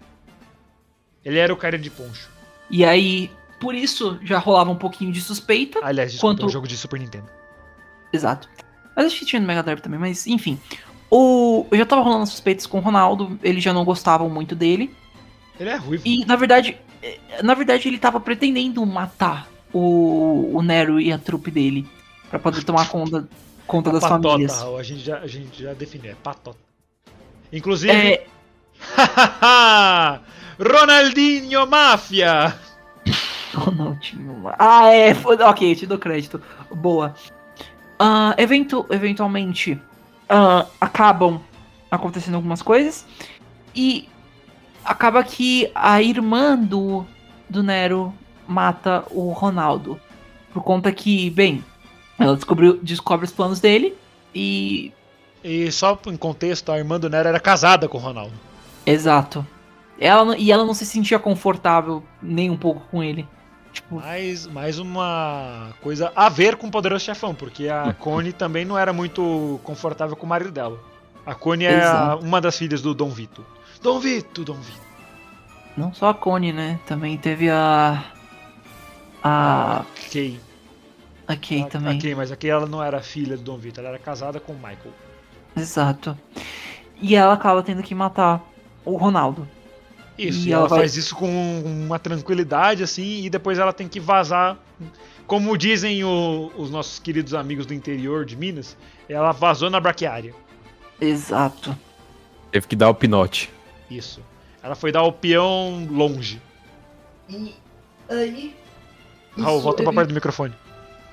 [1.24, 2.28] Ele era o cara de poncho.
[2.68, 3.30] E aí,
[3.60, 5.80] por isso, já rolava um pouquinho de suspeita.
[5.82, 7.26] Aliás, desculpa, Quanto- é um jogo de Super Nintendo.
[8.12, 8.48] Exato.
[8.94, 10.58] Mas acho que tinha no Mega Drive também, mas enfim.
[11.10, 14.94] O, eu já tava rolando suspeitas com o Ronaldo, eles já não gostavam muito dele.
[15.58, 16.02] Ele é ruivo.
[16.06, 21.18] E na verdade, eh, na verdade ele tava pretendendo matar o, o Nero e a
[21.18, 21.86] trupe dele
[22.30, 23.28] Pra poder tomar conta,
[23.66, 24.62] conta das patota, famílias.
[24.62, 26.58] A gente já, a gente já definiu, é patota.
[27.52, 28.26] Inclusive, É,
[30.58, 32.54] Ronaldinho Máfia!
[33.60, 34.42] Ronaldinho.
[34.58, 35.12] Ah, é.
[35.48, 36.40] Ok, te dou crédito.
[36.72, 37.14] Boa.
[38.36, 39.80] Evento, eventualmente,
[40.28, 41.40] ah, acabam
[41.90, 43.06] acontecendo algumas coisas.
[43.74, 44.08] E
[44.84, 47.04] acaba que a irmã do,
[47.48, 48.12] do Nero
[48.46, 50.00] mata o Ronaldo.
[50.52, 51.64] Por conta que, bem,
[52.18, 53.94] ela descobriu, descobre os planos dele.
[54.34, 54.92] E.
[55.44, 58.32] E só em contexto, a irmã do Nero era casada com o Ronaldo.
[58.84, 59.46] Exato.
[59.98, 63.26] Ela, não- e ela não se sentia confortável nem um pouco com ele.
[63.76, 68.64] Tipo, Mais, mais uma coisa a ver com o Poderoso Chefão, porque a Connie também
[68.64, 70.80] não era muito confortável com o marido dela.
[71.26, 73.44] A Connie é a- uma das filhas do Dom Vito.
[73.82, 74.80] Dom Vito, Dom Vito.
[75.76, 76.80] Não só a Connie, né?
[76.86, 78.02] Também teve a.
[79.22, 79.84] A.
[80.10, 80.40] Kay.
[81.28, 81.98] A Kay A- também.
[81.98, 84.40] A Kay, mas a Kay ela não era filha do Dom Vito, ela era casada
[84.40, 84.94] com o Michael.
[85.54, 86.16] Exato.
[87.00, 88.42] E ela acaba tendo que matar
[88.86, 89.46] o Ronaldo.
[90.18, 91.28] Isso, E e ela ela vai- faz isso com
[91.64, 94.56] uma tranquilidade, assim, e depois ela tem que vazar.
[95.26, 98.76] Como dizem o- os nossos queridos amigos do interior de Minas,
[99.08, 100.34] ela vazou na braquiária.
[101.00, 101.76] Exato.
[102.50, 103.50] Teve que dar o pinote.
[103.90, 104.20] Isso.
[104.62, 106.40] Ela foi dar o peão longe.
[107.28, 107.54] E
[108.08, 108.54] aí.
[109.38, 110.54] Raul, volta pra perto do microfone.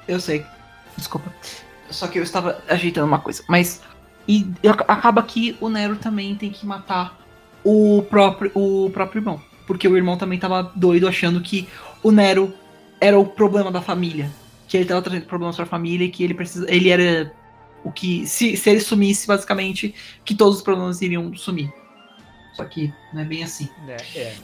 [0.07, 0.45] Eu sei.
[0.95, 1.33] Desculpa.
[1.89, 3.43] Só que eu estava ajeitando uma coisa.
[3.49, 3.81] Mas.
[4.27, 7.19] E ac- acaba que o Nero também tem que matar
[7.63, 9.41] o próprio, o próprio irmão.
[9.65, 11.67] Porque o irmão também tava doido achando que
[12.01, 12.53] o Nero
[12.99, 14.29] era o problema da família.
[14.67, 16.65] Que ele tava trazendo problemas pra família e que ele precisa.
[16.73, 17.31] Ele era
[17.83, 18.25] o que.
[18.27, 19.93] Se, se ele sumisse, basicamente,
[20.25, 21.71] que todos os problemas iriam sumir.
[22.53, 23.69] Só que não é bem assim.
[23.87, 24.35] É, é.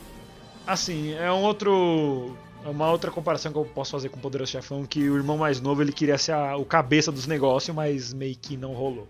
[0.66, 2.36] Assim, é um outro.
[2.66, 5.38] É uma outra comparação que eu posso fazer com o Poderoso Chefão, que o irmão
[5.38, 9.08] mais novo ele queria ser a- o cabeça dos negócios, mas meio que não rolou.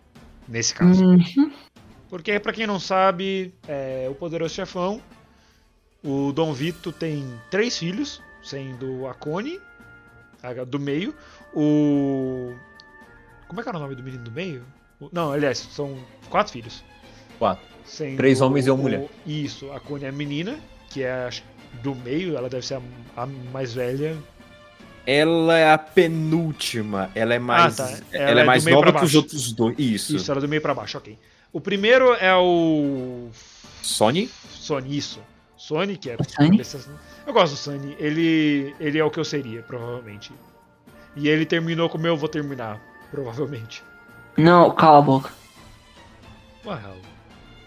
[0.47, 1.03] Nesse caso.
[1.03, 1.51] Uhum.
[2.10, 5.01] Porque, pra quem não sabe, é, o Poderoso Chefão,
[6.03, 9.60] o Dom Vito tem três filhos, sendo a Connie,
[10.41, 11.14] a do meio,
[11.53, 12.53] o.
[13.47, 14.64] Como é que era o nome do menino do meio?
[14.99, 15.97] O- Não, aliás, são
[16.30, 16.84] quatro filhos.
[17.38, 17.66] Quatro.
[17.86, 19.05] Sendo Três homens e uma o- mulher.
[19.26, 21.43] Isso, a Connie é a menina, que é acho,
[21.84, 22.76] do meio, ela deve ser
[23.16, 24.18] a, a mais velha.
[25.05, 27.10] Ela é a penúltima.
[27.16, 27.76] Ela é mais.
[27.78, 27.89] tá.
[28.12, 29.76] Ela, Ela é é mais nova que os outros dois.
[29.80, 30.16] Isso.
[30.16, 31.18] Isso, ela é do meio pra baixo, ok.
[31.52, 33.30] O primeiro é o
[33.82, 34.30] Sony?
[34.52, 35.20] Sony, isso.
[35.58, 36.18] Sony, que é.
[36.24, 36.62] Sony?
[37.26, 37.95] Eu gosto do Sony.
[38.00, 40.32] Ele, ele é o que eu seria, provavelmente.
[41.16, 42.80] E ele terminou como eu vou terminar,
[43.10, 43.84] provavelmente.
[44.38, 45.32] Não, cala a boca.
[46.66, 46.97] Uau.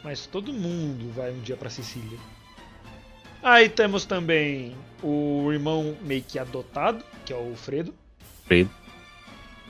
[0.04, 2.18] Mas todo mundo vai um dia pra Sicília.
[3.42, 7.92] Aí temos também o irmão meio que adotado, que é o Fredo.
[8.46, 8.70] Fredo.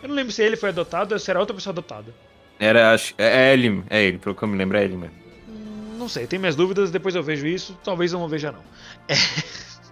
[0.03, 2.15] Eu não lembro se ele foi adotado ou se era outra pessoa adotada.
[2.59, 2.93] Era.
[2.93, 3.83] acho- É é ele.
[3.91, 5.15] É ele, pelo que eu me lembro, é ele mesmo.
[5.49, 8.63] Hum, Não sei, tem minhas dúvidas, depois eu vejo isso, talvez eu não veja não.
[9.09, 9.15] É.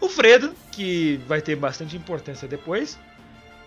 [0.00, 2.98] O Fredo, que vai ter bastante importância depois.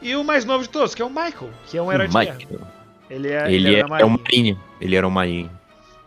[0.01, 2.13] E o mais novo de todos, que é o Michael, que é um herói de
[2.13, 2.37] guerra.
[2.37, 2.61] Michael.
[3.09, 4.61] Ele é, Ele, ele é, é um marinho.
[4.81, 5.49] Ele era um marinho.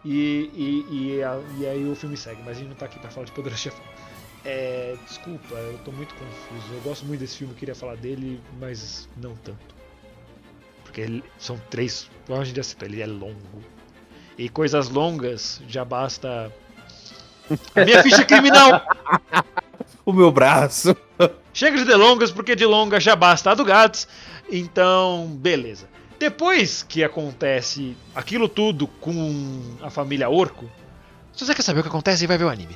[0.05, 0.87] E, e,
[1.17, 3.25] e, a- e aí o filme segue, mas a gente não tá aqui pra falar
[3.25, 3.83] de Poderoso Chefão.
[4.45, 6.75] É, desculpa, eu tô muito confuso.
[6.75, 9.75] Eu gosto muito desse filme, queria falar dele, mas não tanto.
[10.89, 13.63] Porque ele- são três, como a gente já citou, ele é longo.
[14.39, 16.51] E coisas longas já basta.
[17.77, 18.83] A minha ficha criminal!
[20.05, 20.97] O meu braço.
[21.53, 24.09] Chega de delongas, porque de longa já basta a do Gats.
[24.51, 25.87] Então, beleza.
[26.19, 30.65] Depois que acontece aquilo tudo com a família Orco,
[31.35, 32.75] se você quer saber o que acontece, vai ver o anime.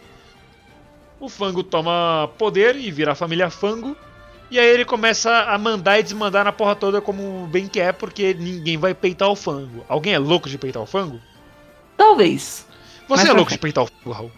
[1.18, 3.96] O Fango toma poder e vira a família Fango.
[4.52, 8.34] E aí ele começa a mandar e desmandar na porra toda como bem quer, porque
[8.34, 9.82] ninguém vai peitar o Fango.
[9.88, 11.18] Alguém é louco de peitar o Fango?
[11.96, 12.66] Talvez.
[13.08, 14.30] Você Mas é louco de peitar o Fango, Raul?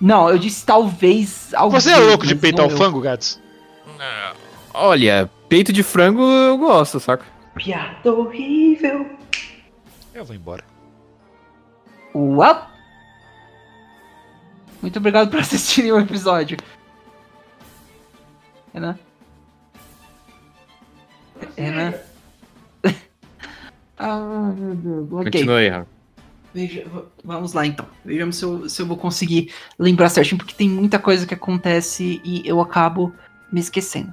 [0.00, 1.52] Não, eu disse talvez.
[1.70, 2.70] Você é louco de peitar o.
[2.70, 3.40] Fango, Gats?
[4.74, 7.24] Olha, peito de frango eu gosto, saca?
[7.54, 9.06] Piada horrível.
[10.12, 10.64] Eu vou embora.
[12.12, 12.66] What?
[14.82, 16.58] Muito obrigado por assistirem o episódio.
[18.74, 18.98] Renan?
[21.56, 21.94] Renan?
[23.98, 25.12] ah, meu Deus.
[25.12, 25.24] Ok.
[25.24, 26.00] Continua aí, Rafa.
[26.52, 26.84] Veja,
[27.22, 27.86] vamos lá então.
[28.04, 32.20] Vejamos se eu, se eu vou conseguir lembrar certinho, porque tem muita coisa que acontece
[32.24, 33.14] e eu acabo
[33.52, 34.12] me esquecendo.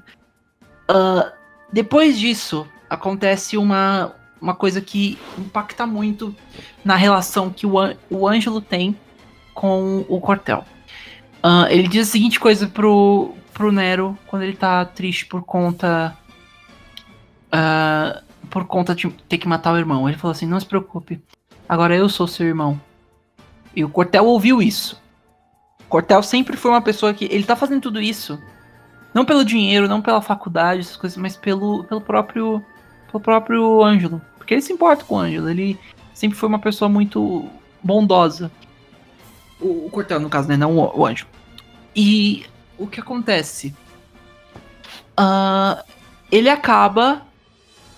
[0.88, 1.34] Ah,
[1.71, 6.36] depois disso, acontece uma, uma coisa que impacta muito
[6.86, 7.73] na relação que o,
[8.09, 8.95] o Ângelo tem
[9.53, 10.63] com o Cortel.
[11.41, 16.15] Ah, ele diz a seguinte coisa pro, pro Nero quando ele tá triste por conta.
[17.51, 20.07] Ah, por conta de ter que matar o irmão.
[20.07, 21.21] Ele falou assim: não se preocupe.
[21.67, 22.79] Agora eu sou seu irmão.
[23.75, 25.01] E o Cortel ouviu isso.
[25.81, 27.25] O Cortel sempre foi uma pessoa que.
[27.25, 28.41] Ele tá fazendo tudo isso.
[29.13, 32.63] Não pelo dinheiro, não pela faculdade, essas coisas, mas pelo, pelo próprio.
[33.11, 34.21] Pelo próprio Ângelo.
[34.37, 35.49] Porque ele se importa com o Ângelo.
[35.49, 35.79] Ele
[36.13, 37.49] sempre foi uma pessoa muito
[37.83, 38.51] bondosa.
[39.59, 40.57] O, o Cortel, no caso, né?
[40.57, 41.29] Não o, o Ângelo.
[41.95, 42.45] E
[42.77, 43.73] o que acontece?
[45.15, 45.83] Ah,
[46.31, 47.25] ele acaba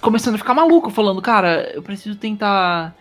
[0.01, 2.95] começando a ficar maluco, falando, cara, eu preciso tentar.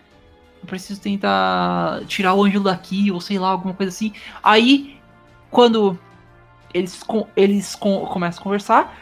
[0.61, 4.13] Eu preciso tentar tirar o Ângelo daqui, ou sei lá, alguma coisa assim.
[4.43, 4.99] Aí,
[5.51, 5.97] quando
[6.75, 7.01] eles,
[7.37, 8.99] eles com- começam a conversar,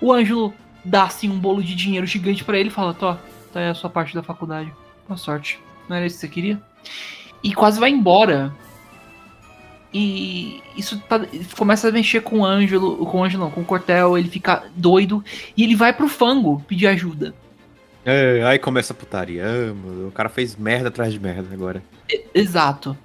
[0.00, 0.52] o Ângelo
[0.84, 3.16] dá assim um bolo de dinheiro gigante pra ele e fala: Tó,
[3.52, 4.72] tá aí a sua parte da faculdade.
[5.06, 5.60] Boa sorte.
[5.88, 6.60] Não era isso que você queria?
[7.42, 8.52] E quase vai embora.
[9.98, 11.24] E isso tá-
[11.56, 14.64] começa a mexer com o Ângelo, com o Ângelo não, com o Cortel, ele fica
[14.74, 15.24] doido
[15.56, 17.34] e ele vai pro fango pedir ajuda.
[18.04, 19.44] É, aí começa a putaria.
[20.06, 21.82] O cara fez merda atrás de merda agora.
[22.34, 22.96] Exato.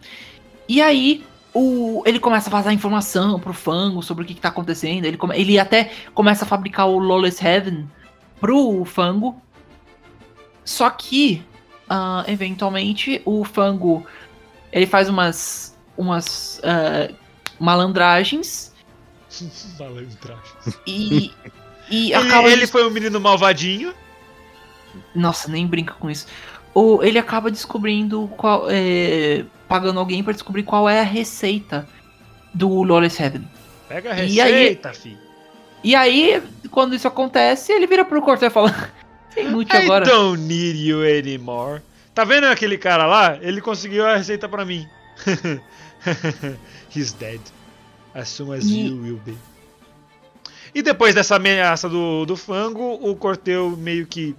[0.68, 1.24] E aí,
[1.54, 5.06] o, ele começa a vazar informação pro Fango sobre o que, que tá acontecendo.
[5.06, 7.90] Ele, come- ele até começa a fabricar o Lawless Heaven
[8.40, 9.42] pro Fango.
[10.64, 11.42] Só que,
[11.90, 14.06] ah, eventualmente, o Fango
[14.72, 17.12] ele faz umas, umas ah,
[17.60, 18.72] malandragens
[19.80, 20.52] Malandragem.
[20.86, 21.32] e,
[21.90, 22.50] e Ele, acaba.
[22.50, 23.94] ele foi um menino malvadinho.
[25.16, 26.28] Nossa, nem brinca com isso.
[26.74, 28.66] Ou ele acaba descobrindo qual.
[28.70, 31.88] é, pagando alguém pra descobrir qual é a receita
[32.54, 33.48] do Lawless Heaven.
[33.88, 35.18] Pega a E aí- receita, fi.
[35.84, 38.70] E aí, quando isso acontece, ele vira pro Cortel e fala:
[39.30, 40.06] Você é inútil I agora.
[40.06, 41.82] don't need you anymore.
[42.14, 43.38] Tá vendo aquele cara lá?
[43.42, 44.86] Ele conseguiu a receita pra mim.
[46.96, 47.40] He's dead.
[48.14, 49.38] As soon as E- you will be.
[50.74, 54.36] E depois dessa ameaça do, do fango, o Corteu meio que.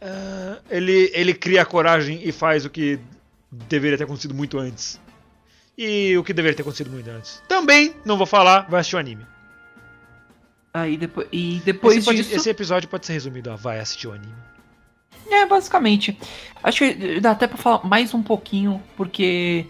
[0.00, 2.98] ah, ele, ele cria a coragem e faz o que
[3.50, 5.00] deveria ter acontecido muito antes.
[5.76, 7.42] E o que deveria ter acontecido muito antes.
[7.48, 9.26] Também, não vou falar, vai assistir o anime.
[10.74, 12.34] Aí depois, e depois esse, pode- disso.
[12.34, 14.32] esse episódio pode ser resumido a vai assistir o anime.
[15.32, 16.16] É, basicamente.
[16.62, 19.66] Acho que dá até pra falar mais um pouquinho, porque.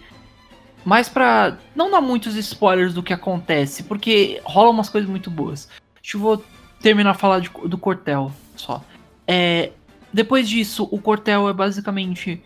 [0.84, 5.68] Mais pra não dar muitos spoilers do que acontece, porque rola umas coisas muito boas.
[6.02, 6.44] Deixa eu vou
[6.80, 8.82] terminar a falar de- do Cortel só.
[9.24, 9.70] É,
[10.12, 12.42] depois disso, o Cortel é basicamente.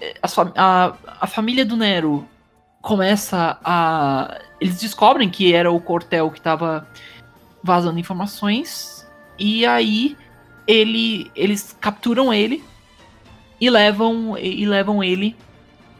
[0.00, 2.24] é, fam- a, a família do Nero
[2.80, 4.38] começa a.
[4.60, 6.86] Eles descobrem que era o Cortel que tava
[7.64, 9.04] vazando informações.
[9.36, 10.16] E aí
[10.68, 12.62] ele, eles capturam ele
[13.60, 15.34] e levam e levam ele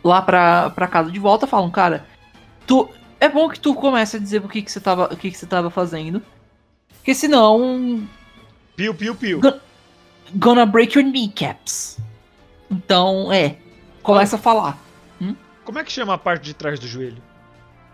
[0.04, 1.46] lá pra, pra casa de volta.
[1.46, 2.06] Falam, cara,
[2.66, 2.88] tu
[3.18, 5.38] é bom que tu comece a dizer o que que você tava, o que que
[5.38, 6.22] você tava fazendo,
[6.98, 8.06] porque senão
[8.76, 9.40] Piu, piu, piu.
[10.36, 11.98] gonna break your kneecaps.
[12.70, 13.56] Então, é,
[14.02, 14.78] começa a falar.
[15.64, 17.22] Como é que chama a parte de trás do joelho?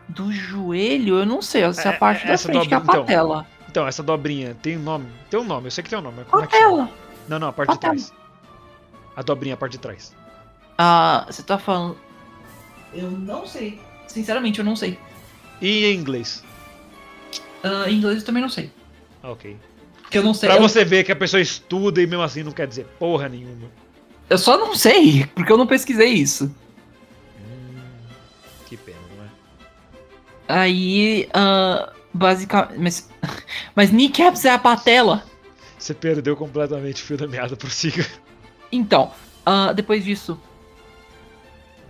[0.09, 2.75] Do joelho, eu não sei, essa é É, a parte é, da essa frente, que
[2.75, 3.47] é a dobra- então.
[3.75, 5.07] Então, essa dobrinha tem um nome?
[5.29, 6.25] Tem um nome, eu sei que tem um nome.
[6.31, 6.89] Como é que chama?
[7.29, 8.13] Não, não, a parte de trás.
[9.17, 10.15] A dobrinha, a parte de trás.
[10.79, 11.99] Ah, você tá falando.
[12.93, 13.81] Eu não sei.
[14.07, 14.97] Sinceramente, eu não sei.
[15.61, 16.45] E em inglês?
[17.65, 18.71] Ah, em inglês eu também não sei.
[19.21, 19.57] Ah, ok.
[20.03, 20.49] Porque eu não sei.
[20.49, 23.29] Pra eu, você ver que a pessoa estuda e mesmo assim não quer dizer porra
[23.29, 23.69] nenhuma.
[24.31, 26.45] eu só não sei, porque eu não pesquisei isso.
[27.41, 27.75] Hum,
[28.67, 29.29] que pena, não é?
[30.47, 32.79] Aí, ah, basicamente.
[32.79, 33.11] Mas,
[33.75, 35.25] mas kneecaps é a patela.
[35.77, 38.07] Você perdeu completamente o fio da meada, prossiga.
[38.73, 39.11] Então,
[39.45, 40.41] ah, depois disso,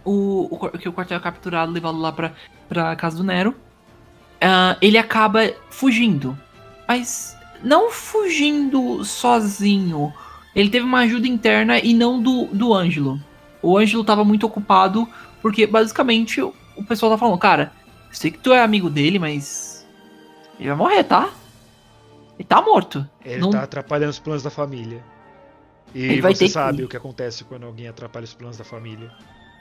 [0.05, 2.33] o, o, que o quartel é capturado, levado lá pra,
[2.69, 3.55] pra casa do Nero,
[4.41, 6.37] ah, ele acaba fugindo.
[6.89, 10.13] Mas não fugindo sozinho.
[10.55, 13.21] Ele teve uma ajuda interna e não do, do Ângelo.
[13.63, 15.09] O Ângelo tava muito ocupado,
[15.41, 16.53] porque basicamente o,
[16.87, 17.73] pessoal tá falando, cara,
[18.13, 19.74] sei que tu é amigo dele, mas.
[20.59, 21.31] Ele vai morrer, tá?
[22.39, 23.09] Ele tá morto.
[23.25, 25.03] Ele Não- tá atrapalhando os planos da família.
[25.95, 26.85] E Ele você que sabe ir.
[26.85, 29.11] o que acontece quando alguém atrapalha os planos da família.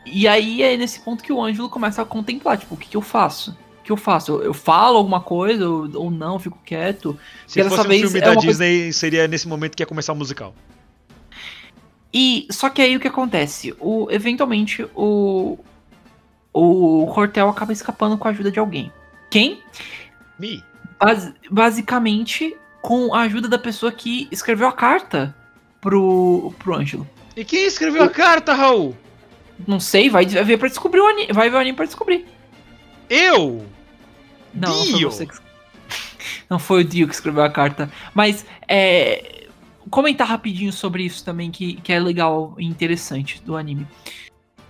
[0.06, 2.98] E aí é nesse ponto que o Ângelo começa a contemplar, tipo, o que, que
[2.98, 3.52] eu faço?
[3.80, 4.32] O que eu faço?
[4.34, 7.18] Eu, eu falo alguma coisa ou, ou não, fico quieto?
[7.46, 10.16] Se fosse um filme é da coisa- Disney, seria nesse momento que ia começar o
[10.16, 10.54] musical.
[12.14, 13.76] E só que aí o que acontece?
[13.80, 15.58] O, eventualmente o
[16.56, 18.92] o Cortel acaba escapando com a ajuda de alguém.
[19.32, 19.64] Quem?
[20.38, 20.64] Me.
[21.06, 25.36] Bas- basicamente com a ajuda da pessoa que escreveu a carta
[25.80, 27.08] pro, pro Ângelo.
[27.36, 28.96] E quem escreveu a carta, Raul?
[29.68, 32.26] Não sei, vai ver para descobrir o anime, vai ver o anime pra descobrir.
[33.10, 33.66] Eu?
[34.54, 35.12] Não, não foi Dio.
[35.12, 35.34] você que...
[36.50, 37.92] Não foi o Dio que escreveu a carta.
[38.14, 39.48] Mas, é...
[39.90, 43.86] Comentar rapidinho sobre isso também, que, que é legal e interessante do anime.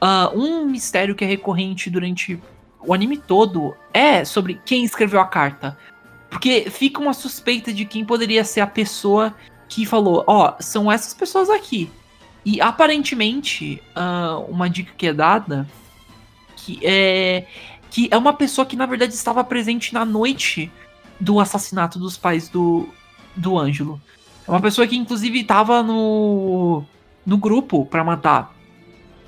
[0.02, 2.40] Ah, um mistério que é recorrente durante
[2.80, 5.78] o anime todo é sobre quem escreveu a carta.
[6.34, 9.36] Porque fica uma suspeita de quem poderia ser a pessoa
[9.70, 11.92] que falou, ó, são essas pessoas aqui.
[12.44, 15.68] E aparentemente, ah, uma dica que é dada
[16.56, 17.46] que é
[17.92, 20.72] que é uma pessoa que na verdade estava presente na noite
[21.20, 22.90] do assassinato dos pais do,
[23.36, 24.02] do Ângelo.
[24.48, 26.84] É uma pessoa que inclusive estava no
[27.24, 28.54] no grupo pra matar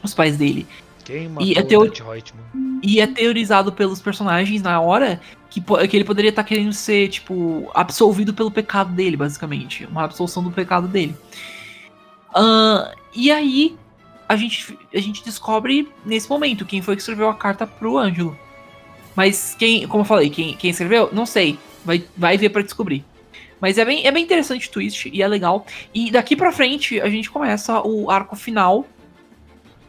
[0.02, 0.66] os pais dele.
[1.06, 2.80] Quem matou E Reutemann?
[2.84, 7.72] E é teorizado pelos personagens na hora que, que ele poderia estar querendo ser, tipo,
[7.74, 9.86] absolvido pelo pecado dele, basicamente.
[9.86, 11.16] Uma absolução do pecado dele.
[12.36, 13.78] Ahn, e aí,
[14.28, 18.38] a gente, a gente descobre nesse momento quem foi que escreveu a carta pro Ângelo.
[19.16, 21.58] Mas quem, como eu falei, quem, quem escreveu, não sei.
[21.86, 23.06] Vai, vai ver pra descobrir.
[23.62, 25.66] Mas é bem, é bem interessante o twist e é legal.
[25.94, 28.86] E daqui pra frente a gente começa o arco final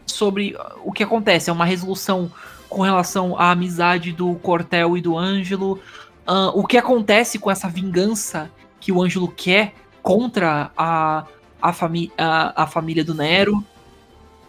[0.06, 1.50] sobre uh, o que acontece.
[1.50, 2.30] É uma resolução
[2.68, 5.80] com relação à amizade do Cortel e do Ângelo.
[6.26, 8.50] ah, o que acontece com essa vingança
[8.80, 11.24] que o Ângelo quer contra a,
[11.60, 13.64] a, fami a, a família do Nero.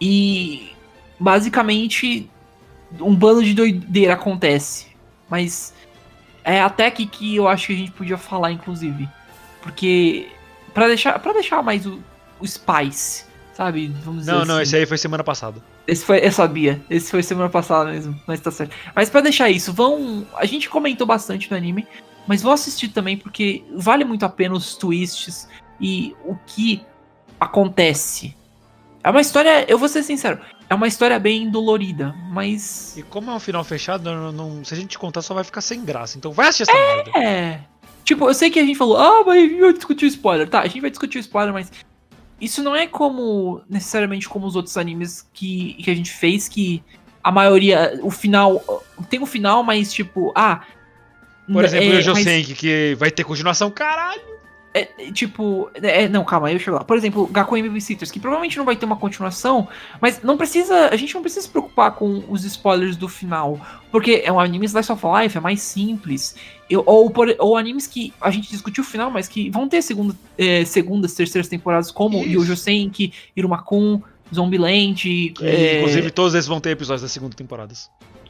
[0.00, 0.72] E
[1.18, 2.30] basicamente
[3.00, 4.88] um bando de doideira acontece.
[5.28, 5.74] Mas
[6.44, 9.08] é até aqui que eu acho que a gente podia falar, inclusive.
[9.62, 10.28] Porque.
[10.72, 11.98] Pra deixar, deixar mais o,
[12.38, 13.24] o Spice,
[13.58, 13.88] sabe?
[14.04, 14.62] Vamos dizer Não, não, assim.
[14.62, 15.60] esse aí foi semana passada.
[15.84, 16.80] Esse foi, eu sabia.
[16.88, 18.72] Esse foi semana passada mesmo, mas tá certo.
[18.94, 20.24] Mas pra deixar isso, vão.
[20.36, 21.84] A gente comentou bastante no anime,
[22.26, 25.48] mas vão assistir também porque vale muito a pena os twists
[25.80, 26.80] e o que
[27.40, 28.36] acontece.
[29.02, 30.38] É uma história, eu vou ser sincero,
[30.70, 34.72] é uma história bem dolorida, mas E como é um final fechado, não, não- se
[34.74, 36.16] a gente contar só vai ficar sem graça.
[36.16, 37.10] Então vai assistir essa merda.
[37.18, 37.60] é.
[38.04, 40.48] Tipo, eu sei que a gente falou, ah, mas vai discutir o spoiler.
[40.48, 41.70] Tá, a gente vai discutir o spoiler, mas
[42.40, 46.82] isso não é como necessariamente como os outros animes que, que a gente fez, que
[47.22, 48.84] a maioria, o final.
[49.10, 50.62] Tem um final, mas tipo, ah.
[51.50, 54.20] Por exemplo, é, o mas- Josenki, que vai ter continuação, caralho.
[54.74, 56.84] É, tipo, é, não, calma, eu chego lá.
[56.84, 59.66] Por exemplo, Gakuen Babysitters, que provavelmente não vai ter uma continuação,
[60.00, 63.58] mas não precisa, a gente não precisa se preocupar com os spoilers do final,
[63.90, 66.36] porque é um anime slice of life, é mais simples.
[66.68, 69.80] Eu- ou, por- ou animes que a gente discutiu o final, mas que vão ter
[69.82, 72.40] segunda, é, segundas, terceiras temporadas, como Isso.
[72.42, 74.02] Yojo Senki, Irumakun,
[74.34, 75.08] Zombieland.
[75.08, 77.72] E, é, Inclusive, todos esses vão ter episódios da segunda temporada.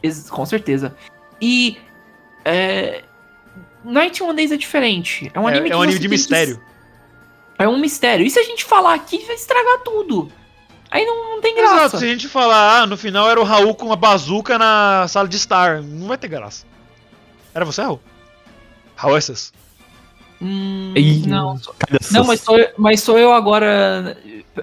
[0.03, 0.95] Ex- Com certeza.
[1.43, 1.77] E.
[2.45, 3.03] É,
[3.85, 5.31] Night One Days é diferente.
[5.35, 6.61] É um É, anime é que um anime de tem que- mistério.
[7.59, 8.25] É um mistério.
[8.27, 10.31] E se a gente falar aqui, vai estragar tudo.
[10.91, 11.99] Aí não, não tem Exato, graça.
[11.99, 15.29] se a gente falar, ah, no final era o Raul com a bazuca na sala
[15.29, 16.65] de estar, não vai ter graça.
[17.55, 18.01] Era você, Raul?
[18.97, 19.53] Raul é essas?
[20.41, 21.61] Hum, Ih, não,
[22.13, 24.17] não mas, sou, eu- mas sou eu agora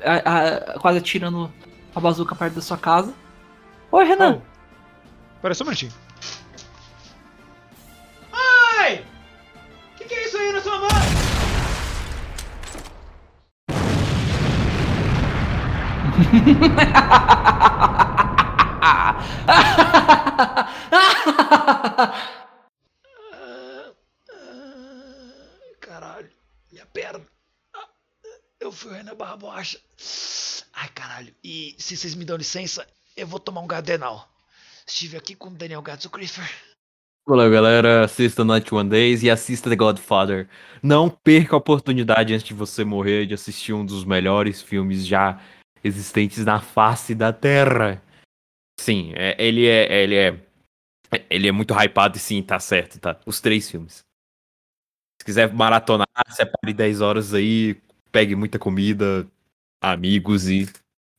[0.04, 1.52] a- a- quase atirando
[1.94, 3.14] a bazuca perto da sua casa.
[3.92, 4.30] Oi, Renan.
[4.30, 4.42] Raul.
[5.42, 5.92] Pera só um minutinho.
[25.82, 26.30] Caralho,
[26.72, 27.22] minha perna.
[28.60, 29.78] Eu fui o Renan Barbocha.
[30.74, 31.34] Ai, caralho.
[31.44, 32.88] E se vocês me dão licença,
[33.18, 34.30] eu vou tomar um Gardenal.
[34.88, 36.50] Estive aqui com o Daniel Gadzo Griffer.
[37.28, 38.06] Valeu, galera.
[38.06, 40.48] Assista Night One Days e assista The Godfather.
[40.82, 45.42] Não perca a oportunidade antes de você morrer de assistir um dos melhores filmes já
[45.86, 48.02] existentes na face da Terra.
[48.80, 50.46] Sim, é- ele é, ele é,
[51.30, 53.20] ele é muito hypado e sim, tá certo, tá?
[53.26, 54.00] Os três filmes.
[55.22, 57.80] Se quiser maratonar, separe 10 horas aí,
[58.12, 59.30] pegue muita comida,
[59.82, 60.68] amigos e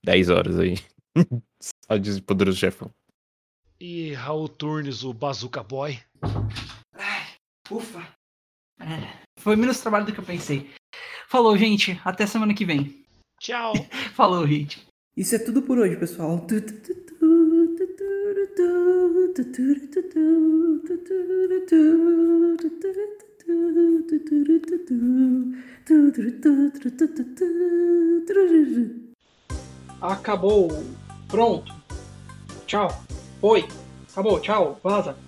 [0.04, 0.74] 10 horas aí.
[1.62, 2.90] Só de Poderoso Chefão.
[3.80, 6.00] E Raul Turnes, o Bazooka Boy.
[7.70, 8.00] Ufa.
[8.80, 10.70] É, foi menos trabalho do que eu pensei.
[11.28, 12.00] Falou, gente.
[12.04, 13.05] Até semana que vem.
[13.40, 13.72] Tchau.
[14.14, 14.86] Falou, gente.
[15.16, 16.46] Isso é tudo por hoje, pessoal.
[30.00, 30.68] Acabou.
[31.28, 31.74] Pronto.
[32.66, 32.88] Tchau.
[33.40, 33.66] Foi.
[34.10, 34.40] Acabou.
[34.40, 34.80] Tchau.
[34.82, 35.25] Vaza.